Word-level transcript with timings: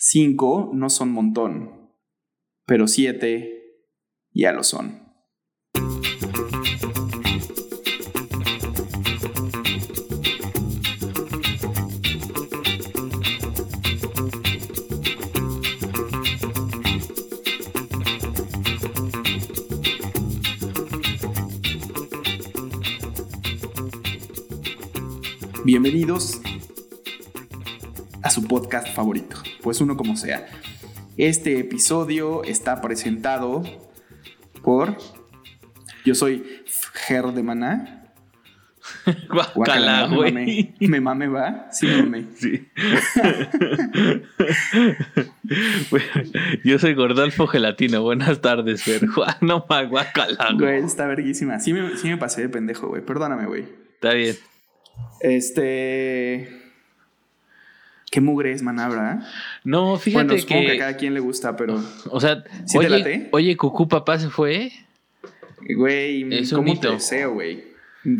Cinco 0.00 0.70
no 0.72 0.90
son 0.90 1.10
montón, 1.10 1.90
pero 2.64 2.86
siete 2.86 3.82
ya 4.32 4.52
lo 4.52 4.62
son. 4.62 5.02
Bienvenidos 25.64 26.40
a 28.22 28.30
su 28.30 28.44
podcast 28.44 28.94
favorito, 28.94 29.36
pues 29.62 29.80
uno 29.80 29.96
como 29.96 30.16
sea. 30.16 30.46
Este 31.16 31.58
episodio 31.58 32.44
está 32.44 32.80
presentado 32.80 33.62
por... 34.62 34.96
Yo 36.04 36.14
soy 36.14 36.62
Ger 36.94 37.26
de 37.26 37.42
Maná. 37.42 37.98
Guacala, 39.54 40.06
güey. 40.06 40.74
Me 40.80 41.00
mame, 41.00 41.28
va. 41.28 41.68
Sí, 41.72 41.86
me 41.86 42.02
mame. 42.02 42.26
Sí. 42.36 42.68
Yo 46.64 46.78
soy 46.78 46.94
Gordolfo 46.94 47.46
Gelatino. 47.46 48.02
Buenas 48.02 48.40
tardes, 48.40 48.82
Fer. 48.82 49.02
No 49.40 49.64
más 49.68 49.88
guacala. 49.88 50.50
Güey, 50.58 50.84
está 50.84 51.06
verguísima. 51.06 51.58
Sí 51.58 51.72
me, 51.72 51.96
sí 51.96 52.08
me 52.08 52.16
pasé 52.16 52.42
de 52.42 52.48
pendejo, 52.48 52.88
güey. 52.88 53.02
Perdóname, 53.02 53.46
güey. 53.46 53.64
Está 53.94 54.14
bien. 54.14 54.36
Este. 55.20 56.57
¿Qué 58.10 58.20
mugre 58.20 58.52
es 58.52 58.62
Manabra? 58.62 59.26
No, 59.64 59.98
fíjate 59.98 60.24
bueno, 60.24 60.40
supongo 60.40 60.60
que... 60.62 60.66
que 60.66 60.72
a 60.72 60.78
cada 60.78 60.96
quien 60.96 61.14
le 61.14 61.20
gusta, 61.20 61.56
pero. 61.56 61.82
O 62.10 62.20
sea, 62.20 62.42
¿Sí 62.66 62.78
oye, 62.78 63.28
oye, 63.32 63.56
Cucú 63.56 63.86
papá 63.88 64.18
se 64.18 64.30
fue. 64.30 64.72
Güey, 65.76 66.22
Es 66.34 66.52
un 66.52 66.58
¿cómo 66.60 66.72
mito. 66.74 66.88
te 66.88 66.94
deseo, 66.94 67.34
güey? 67.34 67.64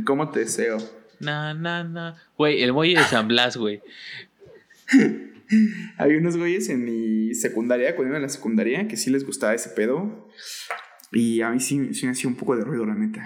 ¿Cómo 0.05 0.31
te 0.31 0.41
deseo? 0.41 0.79
Na, 1.21 1.55
na, 1.55 1.85
na. 1.85 2.17
Güey, 2.37 2.63
el 2.63 2.73
muelle 2.73 2.99
de 2.99 3.05
San 3.05 3.29
Blas, 3.29 3.57
güey. 3.57 3.81
Había 5.97 6.19
unos 6.19 6.37
güeyes 6.37 6.69
en 6.69 6.85
mi 6.85 7.35
secundaria, 7.35 7.97
cuando 7.97 8.11
iba 8.11 8.17
en 8.19 8.23
la 8.23 8.29
secundaria, 8.29 8.87
que 8.87 8.97
sí 8.97 9.11
les 9.11 9.25
gustaba 9.25 9.55
ese 9.55 9.71
pedo. 9.71 10.29
Y 11.13 11.41
a 11.41 11.51
mí 11.51 11.61
sí, 11.61 11.95
sí 11.95 12.05
me 12.05 12.13
hacía 12.13 12.29
un 12.29 12.37
poco 12.37 12.55
de 12.57 12.65
ruido, 12.65 12.85
la 12.85 12.95
neta. 12.95 13.25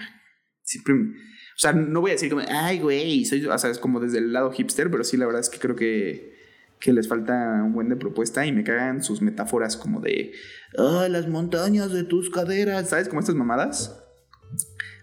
Siempre. 0.62 0.94
O 0.94 1.58
sea, 1.58 1.72
no 1.72 2.00
voy 2.00 2.12
a 2.12 2.14
decir 2.14 2.30
como, 2.30 2.42
ay, 2.48 2.78
güey, 2.78 3.24
soy. 3.24 3.44
O 3.44 3.58
sea, 3.58 3.70
es 3.70 3.78
como 3.78 3.98
desde 3.98 4.18
el 4.18 4.32
lado 4.32 4.52
hipster, 4.52 4.90
pero 4.90 5.02
sí, 5.02 5.16
la 5.16 5.26
verdad 5.26 5.40
es 5.40 5.50
que 5.50 5.58
creo 5.58 5.74
que, 5.74 6.31
que 6.82 6.92
les 6.92 7.06
falta 7.08 7.62
un 7.64 7.72
buen 7.72 7.88
de 7.88 7.94
propuesta 7.94 8.44
y 8.44 8.50
me 8.50 8.64
cagan 8.64 9.04
sus 9.04 9.22
metáforas 9.22 9.76
como 9.76 10.00
de, 10.00 10.32
ah, 10.76 11.06
las 11.08 11.28
montañas 11.28 11.92
de 11.92 12.02
tus 12.02 12.28
caderas, 12.28 12.88
¿sabes? 12.88 13.08
Como 13.08 13.20
estas 13.20 13.36
mamadas. 13.36 14.02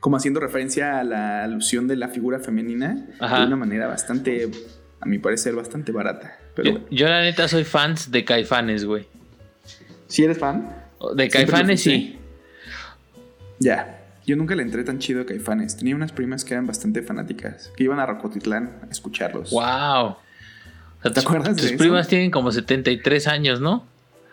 Como 0.01 0.17
haciendo 0.17 0.41
referencia 0.41 0.99
a 0.99 1.03
la 1.05 1.43
alusión 1.43 1.87
de 1.87 1.95
la 1.95 2.09
figura 2.09 2.39
femenina 2.39 3.07
Ajá. 3.19 3.39
de 3.39 3.47
una 3.47 3.55
manera 3.55 3.87
bastante, 3.87 4.51
a 4.99 5.05
mi 5.05 5.19
parecer, 5.19 5.55
bastante 5.55 5.93
barata. 5.93 6.37
Pero 6.53 6.65
Yo, 6.65 6.71
bueno. 6.73 6.87
yo, 6.91 7.07
la 7.07 7.21
neta 7.21 7.47
soy 7.47 7.63
fans 7.63 8.11
de 8.11 8.25
Caifanes, 8.25 8.83
güey. 8.83 9.07
¿Sí 10.07 10.23
eres 10.23 10.37
fan? 10.37 10.69
De 11.15 11.29
¿Siempre 11.29 11.29
Caifanes 11.29 11.81
sí. 11.81 12.17
Ya. 13.59 14.01
Yo 14.25 14.35
nunca 14.35 14.53
le 14.53 14.63
entré 14.63 14.83
tan 14.83 14.99
chido 14.99 15.21
a 15.21 15.25
Caifanes. 15.25 15.77
Tenía 15.77 15.95
unas 15.95 16.11
primas 16.11 16.43
que 16.43 16.53
eran 16.53 16.67
bastante 16.67 17.01
fanáticas, 17.01 17.71
que 17.77 17.85
iban 17.85 17.99
a 17.99 18.05
Rocotitlán 18.05 18.79
a 18.83 18.91
escucharlos. 18.91 19.51
Wow. 19.51 20.17
¿Te 21.03 21.09
tus- 21.11 21.25
acuerdas 21.25 21.55
de 21.55 21.61
Tus 21.61 21.71
eso? 21.71 21.77
primas 21.77 22.07
tienen 22.07 22.31
como 22.31 22.51
73 22.51 23.27
años, 23.27 23.61
¿no? 23.61 23.87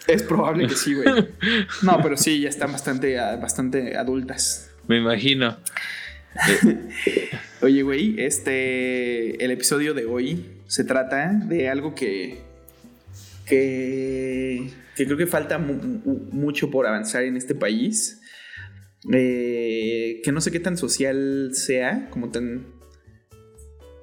Es 0.07 0.23
probable 0.23 0.67
que 0.69 0.75
sí, 0.75 0.95
güey. 0.95 1.07
No, 1.83 1.99
pero 2.03 2.17
sí, 2.17 2.41
ya 2.41 2.49
están 2.49 2.73
bastante, 2.73 3.19
ah, 3.19 3.37
bastante 3.37 3.97
adultas. 3.97 4.71
Me 4.87 4.99
imagino. 4.99 5.57
Oye, 7.63 7.83
güey, 7.83 8.15
este. 8.19 9.43
El 9.45 9.51
episodio 9.51 9.95
de 9.95 10.05
hoy 10.07 10.47
se 10.69 10.85
trata 10.85 11.33
de 11.33 11.69
algo 11.69 11.95
que. 11.95 12.43
que. 13.47 14.71
que 14.95 15.05
creo 15.07 15.17
que 15.17 15.27
falta 15.27 15.59
mu- 15.59 15.75
mu- 15.75 16.29
mucho 16.33 16.71
por 16.71 16.87
avanzar 16.87 17.23
en 17.25 17.37
este 17.37 17.55
país. 17.55 18.21
Eh, 19.13 20.21
que 20.25 20.33
no 20.33 20.41
sé 20.41 20.51
qué 20.51 20.61
tan 20.61 20.77
social 20.77 21.51
sea, 21.53 22.09
como 22.11 22.31
tan. 22.31 22.67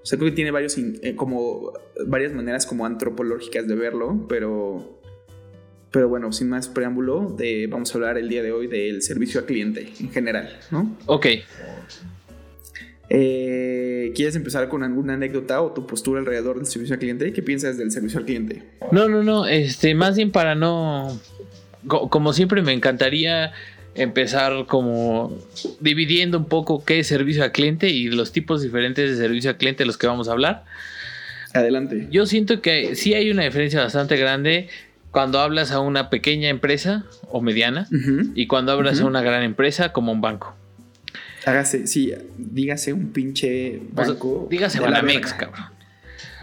O 0.03 0.05
sea, 0.05 0.19
creo 0.19 0.29
que 0.31 0.35
tiene 0.35 0.51
varios. 0.51 0.77
eh, 0.77 1.15
como. 1.15 1.71
varias 2.05 2.33
maneras 2.33 2.65
como 2.65 2.85
antropológicas 2.85 3.67
de 3.67 3.75
verlo, 3.75 4.25
pero. 4.27 4.99
Pero 5.91 6.09
bueno, 6.09 6.31
sin 6.33 6.49
más 6.49 6.67
preámbulo, 6.67 7.35
de, 7.37 7.67
vamos 7.67 7.91
a 7.93 7.97
hablar 7.99 8.17
el 8.17 8.27
día 8.27 8.41
de 8.41 8.51
hoy 8.51 8.65
del 8.67 9.01
servicio 9.03 9.39
al 9.41 9.45
cliente 9.45 9.91
en 9.99 10.09
general, 10.11 10.49
¿no? 10.71 10.97
Ok. 11.05 11.27
Eh, 13.09 14.11
¿Quieres 14.15 14.35
empezar 14.35 14.69
con 14.69 14.83
alguna 14.83 15.13
anécdota 15.13 15.61
o 15.61 15.71
tu 15.71 15.85
postura 15.85 16.19
alrededor 16.19 16.57
del 16.57 16.65
servicio 16.65 16.93
al 16.95 16.99
cliente? 16.99 17.31
¿Qué 17.33 17.43
piensas 17.43 17.77
del 17.77 17.91
servicio 17.91 18.19
al 18.19 18.25
cliente? 18.25 18.63
No, 18.91 19.07
no, 19.07 19.23
no. 19.23 19.45
Este, 19.45 19.93
más 19.93 20.15
bien 20.15 20.31
para 20.31 20.55
no. 20.55 21.19
co- 21.87 22.09
Como 22.09 22.33
siempre, 22.33 22.61
me 22.63 22.73
encantaría 22.73 23.51
empezar 23.95 24.65
como 24.67 25.37
dividiendo 25.79 26.37
un 26.37 26.45
poco 26.45 26.83
qué 26.83 26.99
es 26.99 27.07
servicio 27.07 27.43
al 27.43 27.51
cliente 27.51 27.89
y 27.89 28.09
los 28.09 28.31
tipos 28.31 28.61
diferentes 28.61 29.09
de 29.11 29.17
servicio 29.17 29.51
al 29.51 29.57
cliente 29.57 29.83
de 29.83 29.87
los 29.87 29.97
que 29.97 30.07
vamos 30.07 30.27
a 30.27 30.31
hablar. 30.31 30.65
Adelante. 31.53 32.07
Yo 32.09 32.25
siento 32.25 32.61
que 32.61 32.95
sí 32.95 33.13
hay 33.13 33.29
una 33.29 33.43
diferencia 33.43 33.81
bastante 33.81 34.17
grande 34.17 34.69
cuando 35.11 35.39
hablas 35.39 35.71
a 35.71 35.79
una 35.79 36.09
pequeña 36.09 36.49
empresa 36.49 37.05
o 37.29 37.41
mediana 37.41 37.87
y 38.33 38.47
cuando 38.47 38.71
hablas 38.71 38.99
a 39.01 39.05
una 39.05 39.21
gran 39.21 39.43
empresa 39.43 39.93
como 39.93 40.11
un 40.11 40.21
banco. 40.21 40.55
Hágase, 41.45 41.87
sí, 41.87 42.13
dígase 42.37 42.93
un 42.93 43.11
pinche 43.11 43.81
O 43.95 44.03
sea, 44.03 44.13
banco. 44.13 44.47
dígase 44.49 44.79
Banamex, 44.79 45.33
cabrón. 45.33 45.65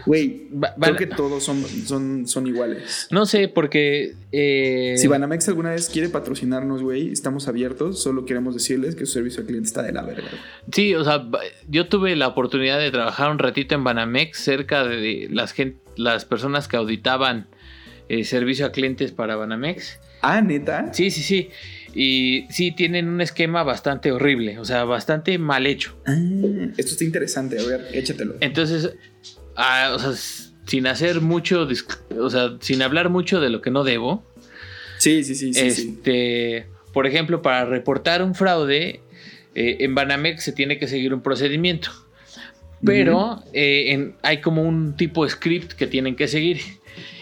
Güey, 0.05 0.47
creo 0.79 0.95
que 0.95 1.07
todos 1.07 1.43
son, 1.43 1.63
son, 1.85 2.27
son 2.27 2.47
iguales. 2.47 3.07
No 3.11 3.25
sé, 3.25 3.47
porque. 3.47 4.13
eh, 4.31 4.95
Si 4.97 5.07
Banamex 5.07 5.47
alguna 5.49 5.71
vez 5.71 5.89
quiere 5.89 6.09
patrocinarnos, 6.09 6.81
güey, 6.81 7.11
estamos 7.11 7.47
abiertos. 7.47 8.01
Solo 8.01 8.25
queremos 8.25 8.53
decirles 8.53 8.95
que 8.95 9.05
su 9.05 9.13
servicio 9.13 9.41
al 9.41 9.47
cliente 9.47 9.67
está 9.67 9.83
de 9.83 9.91
la 9.93 10.01
verga. 10.03 10.29
Sí, 10.71 10.95
o 10.95 11.03
sea, 11.03 11.27
yo 11.69 11.87
tuve 11.87 12.15
la 12.15 12.27
oportunidad 12.27 12.79
de 12.79 12.91
trabajar 12.91 13.31
un 13.31 13.39
ratito 13.39 13.75
en 13.75 13.83
Banamex 13.83 14.37
cerca 14.39 14.85
de 14.85 15.27
las, 15.31 15.53
gen- 15.53 15.77
las 15.97 16.25
personas 16.25 16.67
que 16.67 16.77
auditaban 16.77 17.47
eh, 18.09 18.23
servicio 18.25 18.65
a 18.65 18.71
clientes 18.71 19.11
para 19.11 19.35
Banamex. 19.35 19.99
Ah, 20.21 20.41
neta. 20.41 20.93
Sí, 20.93 21.09
sí, 21.11 21.21
sí. 21.23 21.49
Y 21.93 22.45
sí, 22.49 22.71
tienen 22.71 23.09
un 23.09 23.19
esquema 23.21 23.63
bastante 23.63 24.11
horrible, 24.13 24.59
o 24.59 24.65
sea, 24.65 24.85
bastante 24.85 25.37
mal 25.37 25.65
hecho. 25.65 25.97
Ah, 26.05 26.15
esto 26.77 26.91
está 26.93 27.03
interesante. 27.03 27.59
A 27.59 27.63
ver, 27.63 27.87
échatelo. 27.93 28.35
Entonces, 28.39 28.93
ah, 29.55 29.91
o 29.95 29.99
sea, 29.99 30.11
s- 30.11 30.51
sin 30.67 30.87
hacer 30.87 31.21
mucho, 31.21 31.67
o 32.19 32.29
sea, 32.29 32.53
sin 32.59 32.81
hablar 32.81 33.09
mucho 33.09 33.39
de 33.41 33.49
lo 33.49 33.61
que 33.61 33.71
no 33.71 33.83
debo, 33.83 34.23
Sí, 34.97 35.23
sí, 35.23 35.33
sí, 35.35 35.53
sí. 35.53 35.71
sí. 35.71 35.89
este, 35.97 36.67
por 36.93 37.07
ejemplo, 37.07 37.41
para 37.41 37.65
reportar 37.65 38.21
un 38.23 38.35
fraude, 38.35 39.01
eh, 39.55 39.77
en 39.79 39.95
Banamex 39.95 40.43
se 40.43 40.51
tiene 40.53 40.77
que 40.77 40.87
seguir 40.87 41.13
un 41.13 41.21
procedimiento. 41.21 41.89
Pero 42.83 43.43
eh, 43.53 43.91
en- 43.91 44.15
hay 44.23 44.41
como 44.41 44.63
un 44.63 44.95
tipo 44.95 45.23
de 45.23 45.29
script 45.29 45.73
que 45.73 45.85
tienen 45.87 46.15
que 46.15 46.27
seguir. 46.27 46.59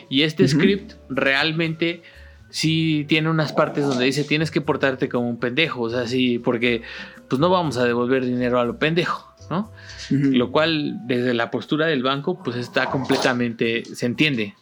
Y 0.10 0.22
este 0.24 0.48
script 0.48 0.94
realmente 1.10 2.02
sí 2.50 3.06
tiene 3.08 3.30
unas 3.30 3.52
partes 3.54 3.86
donde 3.86 4.06
dice 4.06 4.24
tienes 4.24 4.52
que 4.52 4.62
portarte 4.62 5.08
como 5.10 5.30
un 5.30 5.38
pendejo. 5.40 5.82
O 5.82 5.90
sea, 5.90 6.08
sí, 6.08 6.40
porque 6.40 6.82
pues 7.28 7.40
no 7.40 7.50
vamos 7.50 7.78
a 7.78 7.84
devolver 7.86 8.26
dinero 8.26 8.60
a 8.60 8.66
lo 8.66 8.78
pendejo, 8.80 9.29
¿no? 9.50 9.72
Lo 10.10 10.52
cual 10.52 11.00
desde 11.08 11.34
la 11.34 11.52
postura 11.52 11.88
del 11.88 12.04
banco 12.04 12.42
pues 12.44 12.58
está 12.58 12.90
completamente, 12.90 13.84
se 13.86 14.06
entiende, 14.06 14.56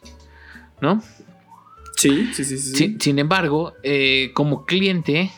¿no? 0.81 1.01
Sí, 1.95 2.29
sí, 2.33 2.43
sí, 2.43 2.57
sí. 2.57 2.57
sí. 2.57 2.75
Sin, 2.75 3.01
sin 3.01 3.19
embargo, 3.19 3.73
eh, 3.83 4.31
como 4.33 4.65
cliente, 4.65 5.31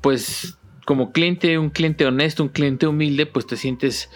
pues 0.00 0.56
como 0.84 1.12
cliente, 1.12 1.58
un 1.58 1.70
cliente 1.70 2.06
honesto, 2.06 2.42
un 2.42 2.48
cliente 2.48 2.86
humilde, 2.86 3.26
pues 3.26 3.46
te 3.46 3.56
sientes, 3.56 4.10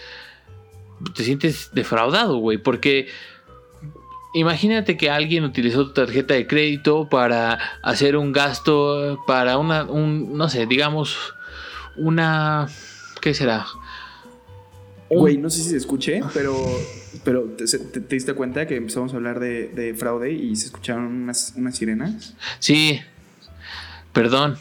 te 1.15 1.23
sientes 1.23 1.71
defraudado, 1.73 2.37
güey, 2.37 2.57
porque 2.57 3.07
imagínate 4.33 4.97
que 4.97 5.09
alguien 5.09 5.43
utilizó 5.43 5.87
tu 5.87 5.93
tarjeta 5.93 6.33
de 6.33 6.47
crédito 6.47 7.09
para 7.09 7.59
hacer 7.83 8.17
un 8.17 8.31
gasto, 8.31 9.23
para 9.25 9.57
una, 9.57 9.83
un, 9.83 10.37
no 10.37 10.49
sé, 10.49 10.65
digamos, 10.65 11.17
una, 11.95 12.67
¿qué 13.21 13.33
será? 13.33 13.65
Güey, 15.09 15.37
no 15.37 15.49
sé 15.49 15.61
si 15.63 15.69
se 15.69 15.77
escuche, 15.77 16.21
pero, 16.33 16.53
pero 17.23 17.43
te, 17.43 17.65
se- 17.67 17.79
te- 17.79 18.01
te 18.01 18.15
diste 18.15 18.33
cuenta 18.33 18.67
que 18.67 18.75
empezamos 18.75 19.13
a 19.13 19.15
hablar 19.15 19.39
de, 19.39 19.69
de 19.69 19.93
fraude 19.93 20.33
y 20.33 20.55
se 20.57 20.65
escucharon 20.65 21.05
unas, 21.05 21.53
unas 21.55 21.77
sirenas. 21.77 22.33
Sí. 22.59 22.99
Perdón. 24.13 24.57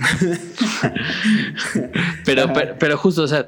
pero, 2.25 2.53
pero, 2.53 2.77
pero 2.79 2.99
justo, 2.99 3.23
o 3.23 3.27
sea, 3.29 3.47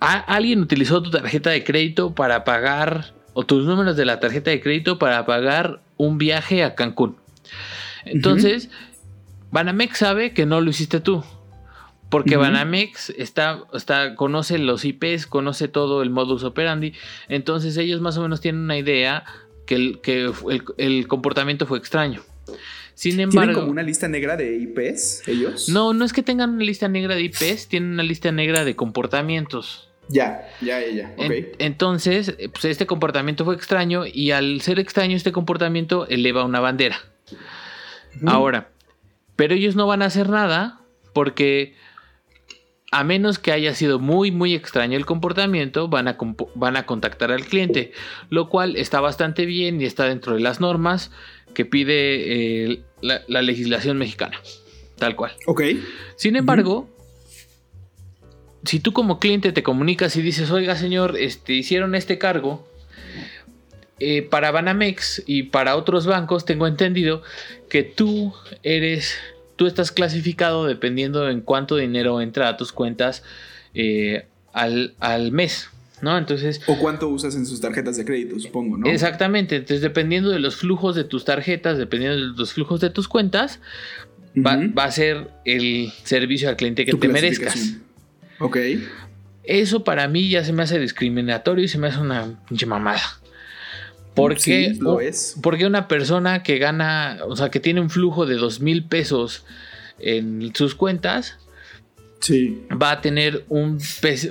a- 0.00 0.18
alguien 0.34 0.60
utilizó 0.60 1.02
tu 1.02 1.10
tarjeta 1.10 1.50
de 1.50 1.62
crédito 1.64 2.14
para 2.14 2.44
pagar, 2.44 3.12
o 3.34 3.44
tus 3.44 3.64
números 3.66 3.96
de 3.96 4.04
la 4.04 4.20
tarjeta 4.20 4.50
de 4.50 4.60
crédito 4.60 4.98
para 4.98 5.24
pagar 5.26 5.80
un 5.96 6.18
viaje 6.18 6.64
a 6.64 6.74
Cancún. 6.74 7.16
Entonces, 8.04 8.68
Banamex 9.50 9.98
sabe 9.98 10.32
que 10.32 10.44
no 10.46 10.60
lo 10.60 10.70
hiciste 10.70 11.00
tú. 11.00 11.22
Porque 12.12 12.36
Banamex 12.36 13.08
está, 13.16 13.64
está, 13.72 14.16
conoce 14.16 14.58
los 14.58 14.84
IPs, 14.84 15.26
conoce 15.26 15.66
todo 15.66 16.02
el 16.02 16.10
modus 16.10 16.44
operandi. 16.44 16.92
Entonces 17.30 17.78
ellos 17.78 18.02
más 18.02 18.18
o 18.18 18.22
menos 18.22 18.42
tienen 18.42 18.60
una 18.60 18.76
idea 18.76 19.24
que 19.64 19.76
el, 19.76 20.00
que 20.02 20.30
el, 20.76 21.08
comportamiento 21.08 21.66
fue 21.66 21.78
extraño. 21.78 22.22
Sin 22.92 23.18
embargo. 23.18 23.40
¿Tienen 23.40 23.54
como 23.54 23.72
una 23.72 23.82
lista 23.82 24.08
negra 24.08 24.36
de 24.36 24.56
IPs 24.56 25.26
ellos? 25.26 25.70
No, 25.70 25.94
no 25.94 26.04
es 26.04 26.12
que 26.12 26.22
tengan 26.22 26.50
una 26.50 26.64
lista 26.64 26.86
negra 26.86 27.14
de 27.14 27.22
IPs, 27.22 27.68
tienen 27.68 27.92
una 27.92 28.02
lista 28.02 28.30
negra 28.30 28.66
de 28.66 28.76
comportamientos. 28.76 29.88
Ya, 30.10 30.46
ya, 30.60 30.86
ya, 30.86 31.14
entonces, 31.58 32.36
pues 32.52 32.66
este 32.66 32.84
comportamiento 32.84 33.46
fue 33.46 33.54
extraño 33.54 34.04
y 34.04 34.32
al 34.32 34.60
ser 34.60 34.78
extraño 34.80 35.16
este 35.16 35.32
comportamiento 35.32 36.06
eleva 36.08 36.44
una 36.44 36.60
bandera. 36.60 36.98
Ahora, 38.26 38.68
pero 39.34 39.54
ellos 39.54 39.76
no 39.76 39.86
van 39.86 40.02
a 40.02 40.06
hacer 40.06 40.28
nada 40.28 40.80
porque 41.14 41.74
a 42.92 43.04
menos 43.04 43.38
que 43.38 43.52
haya 43.52 43.74
sido 43.74 43.98
muy 43.98 44.30
muy 44.30 44.54
extraño 44.54 44.98
el 44.98 45.06
comportamiento, 45.06 45.88
van 45.88 46.08
a, 46.08 46.18
van 46.54 46.76
a 46.76 46.86
contactar 46.86 47.32
al 47.32 47.44
cliente, 47.46 47.92
lo 48.28 48.48
cual 48.50 48.76
está 48.76 49.00
bastante 49.00 49.46
bien 49.46 49.80
y 49.80 49.86
está 49.86 50.04
dentro 50.04 50.34
de 50.34 50.40
las 50.40 50.60
normas 50.60 51.10
que 51.54 51.64
pide 51.64 52.70
eh, 52.72 52.82
la, 53.00 53.42
legislación 53.42 53.96
mexicana, 53.96 54.38
tal 54.98 55.16
cual. 55.16 55.32
Ok. 55.46 55.62
Sin 56.16 56.36
embargo, 56.36 56.88
si 58.64 58.78
tú 58.78 58.92
como 58.92 59.18
cliente 59.18 59.52
te 59.52 59.62
comunicas 59.62 60.14
y 60.16 60.22
dices, 60.22 60.50
oiga 60.50 60.76
señor, 60.76 61.16
este, 61.18 61.54
hicieron 61.54 61.94
este 61.94 62.18
cargo, 62.18 62.68
eh, 64.00 64.20
para 64.20 64.50
Banamex 64.50 65.22
y 65.26 65.44
para 65.44 65.76
otros 65.76 66.06
bancos 66.06 66.44
tengo 66.44 66.66
entendido 66.66 67.22
que 67.70 67.84
tú 67.84 68.34
eres 68.62 69.16
tú 69.56 69.66
estás 69.66 69.92
clasificado 69.92 70.66
dependiendo 70.66 71.28
en 71.28 71.40
cuánto 71.40 71.76
dinero 71.76 72.20
entra 72.20 72.48
a 72.48 72.56
tus 72.56 72.72
cuentas 72.72 73.22
eh, 73.74 74.26
al, 74.52 75.32
mes. 75.32 75.70
¿no? 76.00 76.18
Entonces. 76.18 76.60
O 76.66 76.78
cuánto 76.78 77.08
usas 77.08 77.34
en 77.36 77.46
sus 77.46 77.60
tarjetas 77.60 77.96
de 77.96 78.04
crédito, 78.04 78.38
supongo, 78.40 78.76
¿no? 78.76 78.86
Exactamente. 78.88 79.56
Entonces, 79.56 79.80
dependiendo 79.80 80.30
de 80.30 80.40
los 80.40 80.56
flujos 80.56 80.96
de 80.96 81.04
tus 81.04 81.24
tarjetas, 81.24 81.78
dependiendo 81.78 82.16
de 82.16 82.36
los 82.36 82.52
flujos 82.52 82.80
de 82.80 82.90
tus 82.90 83.08
cuentas, 83.08 83.60
va, 84.36 84.84
a 84.84 84.90
ser 84.90 85.30
el 85.44 85.92
servicio 86.04 86.48
al 86.48 86.56
cliente 86.56 86.84
que 86.84 86.94
te 86.94 87.08
merezcas. 87.08 87.76
Ok. 88.38 88.58
Eso 89.44 89.82
para 89.82 90.06
mí 90.08 90.28
ya 90.28 90.44
se 90.44 90.52
me 90.52 90.62
hace 90.62 90.78
discriminatorio 90.78 91.64
y 91.64 91.68
se 91.68 91.78
me 91.78 91.88
hace 91.88 91.98
una 91.98 92.44
pinche 92.48 92.66
mamada. 92.66 93.00
Porque, 94.14 94.74
lo 94.78 95.00
es. 95.00 95.36
porque 95.42 95.66
una 95.66 95.88
persona 95.88 96.42
que 96.42 96.58
gana, 96.58 97.18
o 97.26 97.34
sea, 97.34 97.50
que 97.50 97.60
tiene 97.60 97.80
un 97.80 97.88
flujo 97.88 98.26
de 98.26 98.36
dos 98.36 98.60
mil 98.60 98.84
pesos 98.84 99.44
en 99.98 100.54
sus 100.54 100.74
cuentas, 100.74 101.38
va 102.30 102.92
a 102.92 103.00
tener 103.00 103.44
un, 103.48 103.80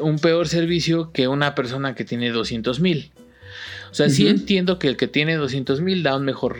un, 0.02 0.20
peor 0.20 0.48
servicio 0.48 1.12
que 1.12 1.28
una 1.28 1.56
persona 1.56 1.96
que 1.96 2.06
tiene 2.06 2.30
200 2.30 2.80
mil. 2.80 3.12
O 3.90 3.94
sea, 3.94 4.10
sí 4.10 4.28
entiendo 4.28 4.80
que 4.80 4.88
el 4.88 4.96
que 4.96 5.08
tiene 5.08 5.36
200 5.36 5.82
mil 5.82 6.04
da 6.04 6.16
un 6.16 6.24
mejor 6.24 6.58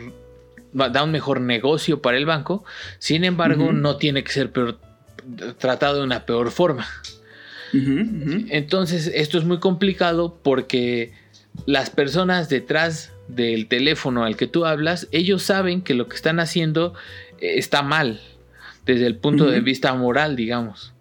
da 0.72 1.02
un 1.02 1.10
mejor 1.10 1.40
negocio 1.40 2.00
para 2.00 2.16
el 2.16 2.26
banco, 2.26 2.64
sin 2.98 3.24
embargo, 3.24 3.72
no 3.72 3.96
tiene 3.96 4.24
que 4.24 4.32
ser 4.32 4.50
tratado 5.58 5.98
de 5.98 6.04
una 6.04 6.24
peor 6.24 6.50
forma. 6.50 6.86
Entonces, 7.72 9.10
esto 9.14 9.38
es 9.38 9.44
muy 9.44 9.58
complicado 9.58 10.38
porque 10.42 11.12
las 11.66 11.90
personas 11.90 12.48
detrás 12.48 13.11
del 13.28 13.66
teléfono 13.66 14.24
al 14.24 14.36
que 14.36 14.46
tú 14.46 14.66
hablas, 14.66 15.08
ellos 15.12 15.42
saben 15.42 15.82
que 15.82 15.94
lo 15.94 16.08
que 16.08 16.16
están 16.16 16.40
haciendo 16.40 16.94
eh, 17.40 17.54
está 17.56 17.82
mal, 17.82 18.20
desde 18.86 19.06
el 19.06 19.16
punto 19.16 19.46
de 19.46 19.60
vista 19.60 19.94
moral, 19.94 20.36
digamos. 20.36 20.92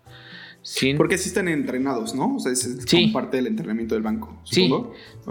Porque 0.96 1.18
sí 1.18 1.30
están 1.30 1.48
entrenados, 1.48 2.14
¿no? 2.14 2.36
O 2.36 2.40
sea, 2.40 2.52
es, 2.52 2.78
parte 3.12 3.38
del 3.38 3.48
entrenamiento 3.48 3.96
del 3.96 4.04
banco. 4.04 4.40
Sí. 4.46 4.72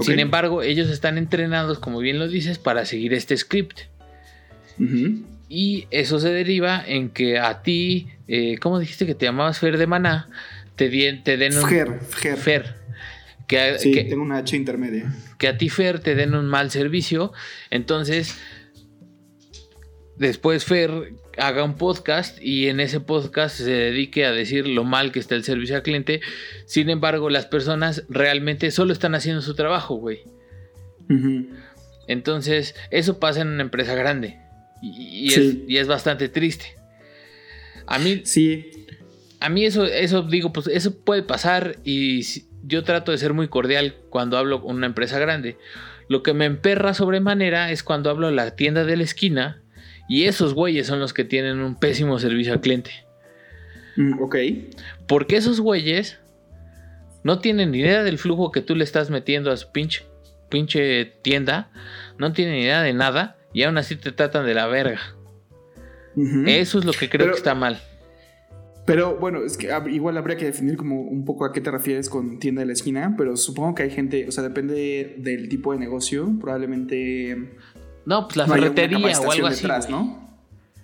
Sin 0.01 0.19
embargo, 0.19 0.63
ellos 0.63 0.91
están 0.91 1.19
entrenados, 1.19 1.79
como 1.79 2.01
bien 2.01 2.19
lo 2.19 2.27
dices, 2.27 2.59
para 2.59 2.85
seguir 2.85 3.15
este 3.15 3.37
script. 3.37 3.81
Y 5.49 5.87
eso 5.91 6.19
se 6.21 6.31
deriva 6.31 6.83
en 6.85 7.11
que 7.11 7.39
a 7.39 7.63
ti, 7.63 8.09
eh, 8.29 8.59
¿cómo 8.59 8.79
dijiste 8.79 9.07
que 9.07 9.15
te 9.15 9.27
llamabas 9.27 9.59
Fer 9.59 9.79
de 9.79 9.87
Maná? 9.87 10.29
Te, 10.75 10.89
te 10.89 11.37
den 11.37 11.57
un... 11.57 11.69
Fer, 11.69 12.01
Fer. 12.01 12.37
Fer 12.37 12.80
que, 13.51 13.79
sí, 13.81 13.93
tengo 13.93 14.23
una 14.23 14.39
H 14.39 14.57
intermedia. 14.57 15.13
Que 15.37 15.49
a 15.49 15.59
ti, 15.59 15.69
Fer, 15.69 15.99
te 15.99 16.15
den 16.15 16.37
un 16.37 16.47
mal 16.47 16.71
servicio. 16.71 17.33
Entonces, 17.71 18.39
después 20.17 20.65
Fer 20.65 21.15
haga 21.37 21.65
un 21.65 21.75
podcast 21.75 22.41
y 22.41 22.69
en 22.69 22.79
ese 22.79 23.01
podcast 23.01 23.57
se 23.57 23.73
dedique 23.73 24.25
a 24.25 24.31
decir 24.31 24.69
lo 24.69 24.85
mal 24.85 25.11
que 25.11 25.19
está 25.19 25.35
el 25.35 25.43
servicio 25.43 25.75
al 25.75 25.83
cliente. 25.83 26.21
Sin 26.65 26.91
embargo, 26.91 27.29
las 27.29 27.47
personas 27.47 28.05
realmente 28.09 28.71
solo 28.71 28.93
están 28.93 29.17
haciendo 29.17 29.43
su 29.43 29.57
trabajo, 29.57 29.97
güey. 29.97 30.21
Entonces, 32.07 32.77
eso 32.93 33.19
pasa 33.19 33.41
en 33.41 33.49
una 33.49 33.63
empresa 33.63 33.97
grande. 33.97 34.39
Y, 34.81 35.35
es, 35.35 35.57
y, 35.67 35.77
es, 35.77 35.89
bastante 35.89 36.29
triste. 36.29 36.77
A 37.89 37.99
mí. 37.99 38.23
Sí. 38.25 38.71
A 39.41 39.49
mí 39.49 39.65
eso, 39.65 39.87
eso 39.87 40.23
digo, 40.23 40.53
pues 40.53 40.69
eso 40.69 41.03
puede 41.03 41.25
pasar 41.25 41.79
y 41.83 42.23
yo 42.63 42.85
trato 42.85 43.13
de 43.13 43.19
ser 43.19 43.35
muy 43.35 43.49
cordial 43.49 43.97
cuando 44.11 44.39
hablo 44.39 44.63
con 44.63 44.77
una 44.77 44.87
empresa 44.87 45.19
grande. 45.19 45.57
Lo 46.09 46.23
que 46.23 46.35
me 46.35 46.45
emperra 46.45 46.95
sobremanera 46.95 47.71
es 47.71 47.83
cuando 47.83 48.11
hablo 48.11 48.27
a 48.27 48.33
la 48.33 48.57
tienda 48.57 48.85
de 48.85 48.97
la 48.97 49.05
esquina 49.05 49.63
y 50.09 50.25
esos 50.25 50.55
güeyes 50.55 50.87
son 50.87 50.99
los 50.99 51.13
que 51.13 51.25
tienen 51.25 51.61
un 51.61 51.79
pésimo 51.79 52.19
servicio 52.19 52.53
al 52.53 52.61
cliente. 52.61 52.91
Mm, 53.97 54.21
ok. 54.21 54.37
Porque 55.07 55.37
esos 55.37 55.61
güeyes 55.61 56.19
no 57.23 57.39
tienen 57.39 57.71
ni 57.71 57.79
idea 57.79 58.03
del 58.03 58.19
flujo 58.19 58.51
que 58.51 58.61
tú 58.61 58.75
le 58.75 58.85
estás 58.85 59.11
metiendo 59.11 59.51
a 59.53 59.57
su 59.57 59.71
pinche, 59.73 60.05
pinche 60.49 61.05
tienda, 61.23 61.71
no 62.19 62.33
tienen 62.33 62.55
ni 62.55 62.63
idea 62.63 62.83
de 62.83 62.93
nada 62.93 63.37
y 63.53 63.63
aún 63.63 63.79
así 63.79 63.97
te 63.97 64.13
tratan 64.13 64.47
de 64.47 64.55
la 64.55 64.67
verga. 64.67 65.01
Eso 66.47 66.79
es 66.79 66.85
lo 66.85 66.93
que 66.93 67.09
creo 67.09 67.31
que 67.31 67.37
está 67.37 67.55
mal. 67.55 67.81
Pero 68.91 69.17
bueno, 69.19 69.45
es 69.45 69.57
que 69.57 69.71
igual 69.93 70.17
habría 70.17 70.37
que 70.37 70.47
definir 70.47 70.77
como 70.77 71.01
un 71.01 71.25
poco 71.25 71.45
a 71.45 71.53
qué 71.53 71.61
te 71.61 71.71
refieres 71.71 72.11
con 72.11 72.41
tienda 72.41 72.63
de 72.63 72.67
la 72.67 72.73
esquina, 72.73 73.15
pero 73.17 73.37
supongo 73.37 73.77
que 73.77 73.85
hay 73.85 73.91
gente, 73.91 74.27
o 74.27 74.33
sea, 74.33 74.43
depende 74.43 75.15
del 75.17 75.49
tipo 75.49 75.73
de 75.73 75.79
negocio, 75.79 76.29
probablemente... 76.41 77.55
No, 78.05 78.27
pues 78.27 78.37
la 78.37 78.49
ferretería 78.49 78.99
o 79.21 79.31
algo 79.31 79.47
así. 79.47 79.69
¿no? 79.89 80.29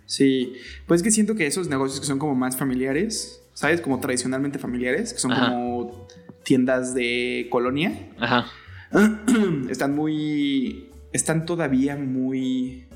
Sí, 0.04 0.52
pues 0.86 1.00
es 1.00 1.02
que 1.02 1.10
siento 1.10 1.34
que 1.34 1.48
esos 1.48 1.68
negocios 1.68 1.98
que 1.98 2.06
son 2.06 2.20
como 2.20 2.36
más 2.36 2.56
familiares, 2.56 3.42
¿sabes? 3.54 3.80
Como 3.80 3.98
tradicionalmente 3.98 4.60
familiares, 4.60 5.12
que 5.12 5.18
son 5.18 5.32
como 5.32 6.06
tiendas 6.44 6.94
de 6.94 7.48
colonia. 7.50 7.92
Ajá. 8.20 8.46
Están 9.68 9.96
muy... 9.96 10.90
Están 11.12 11.44
todavía 11.44 11.96
muy 11.96 12.86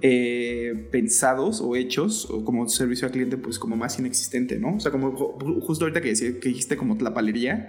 eh, 0.00 0.88
pensados 0.92 1.60
o 1.60 1.74
hechos 1.74 2.30
o 2.30 2.44
como 2.44 2.68
servicio 2.68 3.06
al 3.06 3.12
cliente 3.12 3.36
pues 3.36 3.58
como 3.58 3.76
más 3.76 3.98
inexistente, 3.98 4.58
¿no? 4.58 4.76
O 4.76 4.80
sea, 4.80 4.92
como 4.92 5.12
justo 5.60 5.84
ahorita 5.84 6.00
que, 6.00 6.10
decía, 6.10 6.38
que 6.38 6.50
dijiste 6.50 6.76
como 6.76 6.96
la 7.00 7.12
palería, 7.12 7.68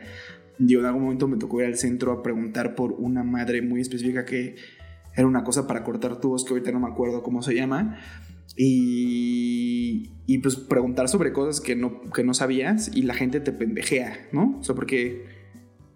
yo 0.59 0.79
en 0.79 0.85
algún 0.85 1.03
momento 1.03 1.27
me 1.27 1.37
tocó 1.37 1.61
ir 1.61 1.65
al 1.65 1.77
centro 1.77 2.11
a 2.11 2.21
preguntar 2.21 2.75
por 2.75 2.91
una 2.91 3.23
madre 3.23 3.63
muy 3.63 3.81
específica 3.81 4.25
que 4.25 4.57
era 5.15 5.25
una 5.25 5.43
cosa 5.43 5.65
para 5.65 5.83
cortar 5.83 6.21
tubos 6.21 6.45
que 6.45 6.51
ahorita 6.51 6.71
no 6.71 6.79
me 6.79 6.87
acuerdo 6.87 7.23
cómo 7.23 7.41
se 7.41 7.55
llama. 7.55 7.97
Y, 8.55 10.11
y 10.27 10.37
pues 10.39 10.55
preguntar 10.55 11.09
sobre 11.09 11.33
cosas 11.33 11.61
que 11.61 11.75
no, 11.75 12.01
que 12.11 12.23
no 12.23 12.33
sabías 12.33 12.91
y 12.93 13.03
la 13.03 13.13
gente 13.15 13.39
te 13.39 13.53
pendejea, 13.53 14.27
¿no? 14.33 14.57
O 14.59 14.63
sea, 14.63 14.75
porque, 14.75 15.25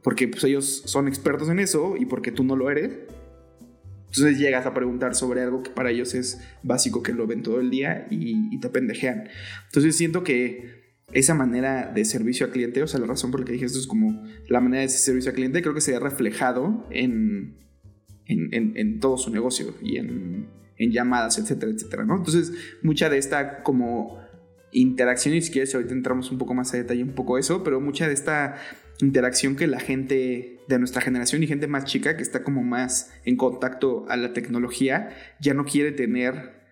porque 0.01 0.27
pues 0.27 0.43
ellos 0.45 0.83
son 0.85 1.07
expertos 1.07 1.49
en 1.49 1.59
eso 1.59 1.95
y 1.97 2.05
porque 2.05 2.31
tú 2.31 2.43
no 2.43 2.55
lo 2.55 2.71
eres 2.71 2.91
entonces 4.15 4.37
llegas 4.37 4.67
a 4.67 4.75
preguntar 4.75 5.15
sobre 5.15 5.41
algo 5.41 5.63
que 5.63 5.71
para 5.71 5.89
ellos 5.89 6.13
es 6.13 6.39
básico, 6.61 7.01
que 7.01 7.13
lo 7.13 7.25
ven 7.25 7.41
todo 7.41 7.59
el 7.59 7.71
día 7.71 8.05
y, 8.11 8.59
te 8.59 8.69
pendejean. 8.69 9.27
Entonces 9.65 9.95
siento 9.95 10.23
que 10.23 10.93
esa 11.13 11.33
manera 11.33 11.91
de 11.91 12.05
servicio 12.05 12.45
al 12.45 12.51
cliente, 12.51 12.83
o 12.83 12.87
sea, 12.87 12.99
la 12.99 13.07
razón 13.07 13.31
por 13.31 13.39
la 13.39 13.47
que 13.47 13.53
dije 13.53 13.65
esto 13.65 13.79
es 13.79 13.87
como 13.87 14.23
la 14.47 14.61
manera 14.61 14.83
de 14.83 14.89
servicio 14.89 15.31
al 15.31 15.35
cliente, 15.35 15.63
creo 15.63 15.73
que 15.73 15.81
se 15.81 15.95
ha 15.95 15.99
reflejado 15.99 16.87
en, 16.91 17.57
en, 18.27 18.99
todo 18.99 19.17
su 19.17 19.31
negocio 19.31 19.73
y 19.81 19.97
en, 19.97 20.47
llamadas, 20.77 21.39
etcétera, 21.39 21.71
etcétera. 21.71 22.03
Entonces, 22.03 22.53
mucha 22.83 23.09
de 23.09 23.17
esta 23.17 23.63
como 23.63 24.19
interacción, 24.71 25.33
y 25.33 25.41
si 25.41 25.51
quieres, 25.51 25.73
ahorita 25.73 25.93
entramos 25.93 26.29
un 26.29 26.37
poco 26.37 26.53
más 26.53 26.71
a 26.75 26.77
detalle 26.77 27.01
un 27.01 27.15
poco 27.15 27.39
eso, 27.39 27.63
pero 27.63 27.81
mucha 27.81 28.07
de 28.07 28.13
esta 28.13 28.57
interacción 29.01 29.55
que 29.55 29.65
la 29.65 29.79
gente 29.79 30.52
de 30.67 30.79
nuestra 30.79 31.01
generación 31.01 31.43
y 31.43 31.47
gente 31.47 31.67
más 31.67 31.85
chica 31.85 32.15
que 32.15 32.23
está 32.23 32.43
como 32.43 32.63
más 32.63 33.11
en 33.25 33.37
contacto 33.37 34.05
a 34.09 34.17
la 34.17 34.33
tecnología 34.33 35.09
ya 35.39 35.53
no 35.53 35.65
quiere 35.65 35.91
tener 35.91 36.63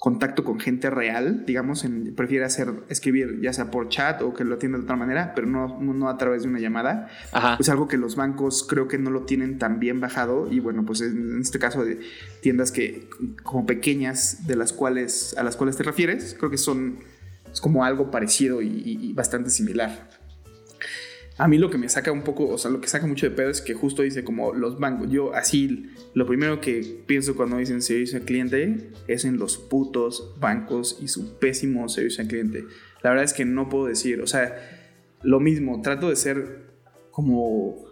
contacto 0.00 0.44
con 0.44 0.58
gente 0.58 0.88
real, 0.88 1.44
digamos, 1.44 1.84
en, 1.84 2.14
prefiere 2.14 2.46
hacer, 2.46 2.72
escribir 2.88 3.38
ya 3.42 3.52
sea 3.52 3.70
por 3.70 3.90
chat 3.90 4.22
o 4.22 4.32
que 4.32 4.44
lo 4.44 4.54
atienda 4.54 4.78
de 4.78 4.84
otra 4.84 4.96
manera, 4.96 5.34
pero 5.34 5.46
no, 5.46 5.78
no 5.78 6.08
a 6.08 6.16
través 6.16 6.42
de 6.42 6.48
una 6.48 6.58
llamada. 6.58 7.08
Ajá. 7.32 7.58
Es 7.60 7.68
algo 7.68 7.86
que 7.86 7.98
los 7.98 8.16
bancos 8.16 8.66
creo 8.66 8.88
que 8.88 8.96
no 8.96 9.10
lo 9.10 9.24
tienen 9.24 9.58
tan 9.58 9.78
bien 9.78 10.00
bajado 10.00 10.50
y 10.50 10.58
bueno, 10.58 10.86
pues 10.86 11.02
en 11.02 11.38
este 11.38 11.58
caso 11.58 11.84
de 11.84 12.00
tiendas 12.40 12.72
que 12.72 13.10
como 13.42 13.66
pequeñas 13.66 14.46
de 14.46 14.56
las 14.56 14.72
cuales 14.72 15.34
a 15.36 15.42
las 15.42 15.56
cuales 15.56 15.76
te 15.76 15.82
refieres, 15.82 16.34
creo 16.38 16.50
que 16.50 16.58
son 16.58 17.00
es 17.52 17.60
como 17.60 17.84
algo 17.84 18.10
parecido 18.10 18.62
y 18.62 19.12
bastante 19.12 19.50
similar. 19.50 20.19
A 21.40 21.48
mí 21.48 21.56
lo 21.56 21.70
que 21.70 21.78
me 21.78 21.88
saca 21.88 22.12
un 22.12 22.20
poco, 22.20 22.48
o 22.48 22.58
sea, 22.58 22.70
lo 22.70 22.82
que 22.82 22.88
saca 22.88 23.06
mucho 23.06 23.24
de 23.24 23.34
pedo 23.34 23.48
es 23.48 23.62
que 23.62 23.72
justo 23.72 24.02
dice 24.02 24.24
como 24.24 24.52
los 24.52 24.78
bancos. 24.78 25.10
Yo 25.10 25.34
así, 25.34 25.90
lo 26.12 26.26
primero 26.26 26.60
que 26.60 27.02
pienso 27.06 27.34
cuando 27.34 27.56
dicen 27.56 27.80
servicio 27.80 28.18
al 28.18 28.26
cliente 28.26 28.90
es 29.08 29.24
en 29.24 29.38
los 29.38 29.56
putos 29.56 30.34
bancos 30.38 30.98
y 31.00 31.08
su 31.08 31.38
pésimo 31.38 31.88
servicio 31.88 32.20
al 32.20 32.28
cliente. 32.28 32.66
La 33.02 33.08
verdad 33.08 33.24
es 33.24 33.32
que 33.32 33.46
no 33.46 33.70
puedo 33.70 33.86
decir, 33.86 34.20
o 34.20 34.26
sea, 34.26 34.54
lo 35.22 35.40
mismo, 35.40 35.80
trato 35.80 36.10
de 36.10 36.16
ser 36.16 36.66
como, 37.10 37.86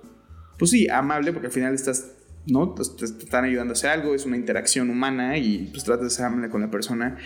pues 0.59 0.71
sí, 0.71 0.87
amable 0.90 1.33
porque 1.33 1.47
al 1.47 1.52
final 1.55 1.75
estás, 1.75 2.12
¿no? 2.47 2.75
Te, 2.75 2.83
están 2.83 3.47
ayudando 3.47 3.73
a 3.73 3.76
hacer 3.76 3.88
algo, 3.88 4.14
es 4.14 4.26
una 4.26 4.37
interacción 4.37 4.90
humana 4.90 5.38
y 5.38 5.71
pues 5.73 5.85
tratas 5.85 6.05
de 6.05 6.11
ser 6.11 6.26
amable 6.26 6.50
con 6.50 6.61
la 6.61 6.71
persona 6.71 7.17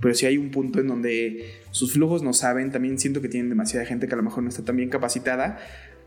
pero 0.00 0.14
si 0.14 0.26
hay 0.26 0.38
un 0.38 0.50
punto 0.50 0.80
en 0.80 0.88
donde 0.88 1.52
sus 1.70 1.92
flujos 1.92 2.22
no 2.22 2.32
saben, 2.32 2.72
también 2.72 2.98
siento 2.98 3.20
que 3.20 3.28
tienen 3.28 3.50
demasiada 3.50 3.84
gente 3.84 4.08
que 4.08 4.14
a 4.14 4.16
lo 4.16 4.22
mejor 4.22 4.42
no 4.42 4.48
está 4.48 4.64
tan 4.64 4.76
bien 4.76 4.88
capacitada, 4.88 5.58